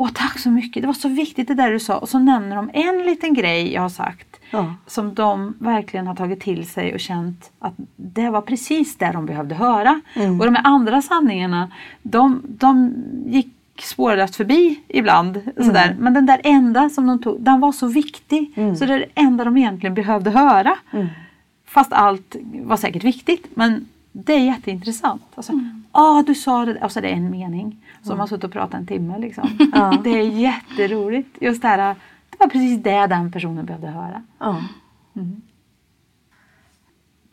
Åh 0.03 0.09
tack 0.15 0.39
så 0.39 0.51
mycket, 0.51 0.83
det 0.83 0.87
var 0.87 0.95
så 0.95 1.09
viktigt 1.09 1.49
det 1.49 1.55
där 1.55 1.71
du 1.71 1.81
sa 1.81 1.99
och 1.99 2.09
så 2.09 2.19
nämner 2.19 2.57
de 2.57 2.71
en 2.73 2.99
liten 3.07 3.35
grej 3.35 3.73
jag 3.73 3.83
har 3.83 3.89
sagt 3.89 4.41
Ja. 4.51 4.75
som 4.87 5.15
de 5.15 5.55
verkligen 5.59 6.07
har 6.07 6.15
tagit 6.15 6.41
till 6.41 6.67
sig 6.67 6.95
och 6.95 7.01
känt 7.01 7.51
att 7.59 7.75
det 7.97 8.31
var 8.31 8.41
precis 8.41 8.97
det 8.97 9.13
de 9.13 9.27
behövde 9.27 9.55
höra. 9.55 10.01
Mm. 10.15 10.41
Och 10.41 10.47
de 10.47 10.55
här 10.55 10.67
andra 10.67 11.03
sanningarna, 11.03 11.71
de, 12.03 12.43
de 12.45 12.95
gick 13.27 13.55
spårlöst 13.81 14.37
förbi 14.37 14.81
ibland. 14.89 15.41
Sådär. 15.57 15.97
Men 15.99 16.15
den 16.15 16.27
där 16.27 16.41
enda 16.45 16.89
som 16.89 17.07
de 17.07 17.19
tog, 17.19 17.41
den 17.41 17.61
var 17.61 17.73
så 17.73 17.87
viktig. 17.87 18.53
Mm. 18.57 18.77
Så 18.77 18.85
det 18.85 18.95
är 18.95 18.99
det 18.99 19.07
enda 19.15 19.45
de 19.45 19.57
egentligen 19.57 19.95
behövde 19.95 20.31
höra. 20.31 20.77
Mm. 20.91 21.07
Fast 21.67 21.93
allt 21.93 22.37
var 22.63 22.77
säkert 22.77 23.05
viktigt. 23.05 23.47
Men 23.55 23.87
det 24.13 24.33
är 24.33 24.45
jätteintressant. 24.45 25.23
Alltså, 25.35 25.53
ah, 25.93 26.23
du 26.23 26.35
sa 26.35 26.65
det, 26.65 26.85
och 26.85 26.93
så 26.93 26.99
är 26.99 27.03
det 27.03 27.09
en 27.09 27.31
mening. 27.31 27.85
Som 28.03 28.21
har 28.21 28.27
suttit 28.27 28.45
och 28.45 28.53
pratat 28.53 28.75
en 28.75 28.87
timme. 28.87 29.19
Liksom. 29.19 29.49
Ja. 29.73 30.01
Det 30.05 30.11
är 30.11 30.23
jätteroligt. 30.23 31.43
Just 31.43 31.63
det 31.63 31.69
här, 31.69 31.95
det 32.31 32.37
var 32.39 32.49
precis 32.49 32.83
det 32.83 33.07
den 33.07 33.33
personen 33.33 33.67
behövde 33.67 33.89
höra. 33.89 34.23
Ja. 34.39 34.63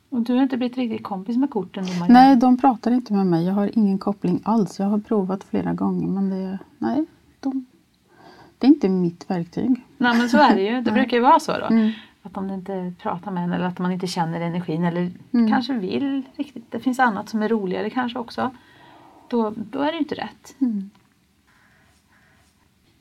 Och 0.09 0.21
du 0.21 0.35
har 0.35 0.43
inte 0.43 0.57
blivit 0.57 0.77
riktigt 0.77 1.03
kompis 1.03 1.37
med 1.37 1.49
korten? 1.49 1.85
Nej, 2.09 2.35
de 2.35 2.57
pratar 2.57 2.91
inte 2.91 3.13
med 3.13 3.25
mig. 3.25 3.45
Jag 3.45 3.53
har 3.53 3.77
ingen 3.77 3.97
koppling 3.97 4.41
alls. 4.43 4.79
Jag 4.79 4.85
har 4.87 4.99
provat 4.99 5.43
flera 5.43 5.73
gånger 5.73 6.07
men 6.07 6.29
det, 6.29 6.59
nej, 6.77 7.05
de, 7.39 7.65
det 8.57 8.67
är 8.67 8.69
inte 8.69 8.89
mitt 8.89 9.29
verktyg. 9.29 9.85
Nej 9.97 10.17
men 10.17 10.29
så 10.29 10.37
är 10.37 10.55
det 10.55 10.61
ju. 10.61 10.81
Det 10.81 10.91
brukar 10.99 11.17
ju 11.17 11.23
vara 11.23 11.39
så 11.39 11.51
då. 11.57 11.65
Mm. 11.65 11.91
Att 12.23 12.33
de 12.33 12.49
inte 12.49 12.93
pratar 13.01 13.31
med 13.31 13.43
en 13.43 13.53
eller 13.53 13.65
att 13.65 13.79
man 13.79 13.91
inte 13.91 14.07
känner 14.07 14.41
energin 14.41 14.83
eller 14.83 15.11
Mm. 15.33 15.51
kanske 15.51 15.73
vill 15.73 16.23
riktigt. 16.35 16.71
Det 16.71 16.79
finns 16.79 16.99
annat 16.99 17.29
som 17.29 17.41
är 17.43 17.49
roligare 17.49 17.89
kanske 17.89 18.19
också. 18.19 18.51
Då, 19.27 19.53
då 19.55 19.79
är 19.79 19.85
det 19.85 19.91
ju 19.93 19.99
inte 19.99 20.15
rätt. 20.15 20.55
Mm. 20.61 20.89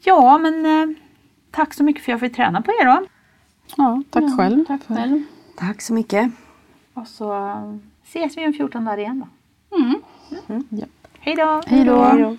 Ja 0.04 0.38
men 0.38 0.66
eh, 0.66 0.96
tack 1.50 1.74
så 1.74 1.84
mycket 1.84 2.04
för 2.04 2.12
att 2.12 2.20
jag 2.20 2.28
fick 2.30 2.36
träna 2.36 2.62
på 2.62 2.70
er 2.70 2.84
då. 2.86 3.06
Ja, 3.76 4.02
tack 4.10 4.22
Ja, 4.22 4.36
själv. 4.36 4.64
Tack 4.64 4.82
för- 4.82 4.94
själv. 4.94 5.22
Tack 5.56 5.80
så 5.82 5.94
mycket. 5.94 6.32
Och 6.94 7.06
så 7.08 7.46
eh, 7.48 7.76
ses 8.04 8.36
vi 8.36 8.46
om 8.46 8.52
14 8.52 8.84
dagar 8.84 8.98
igen 8.98 9.24
då. 9.70 9.76
Mm. 9.76 10.00
Ja. 10.68 10.86
Hej 11.20 11.34
då! 11.36 11.62
Hej 11.66 11.84
då. 11.84 12.02
Hej 12.04 12.22
då. 12.22 12.36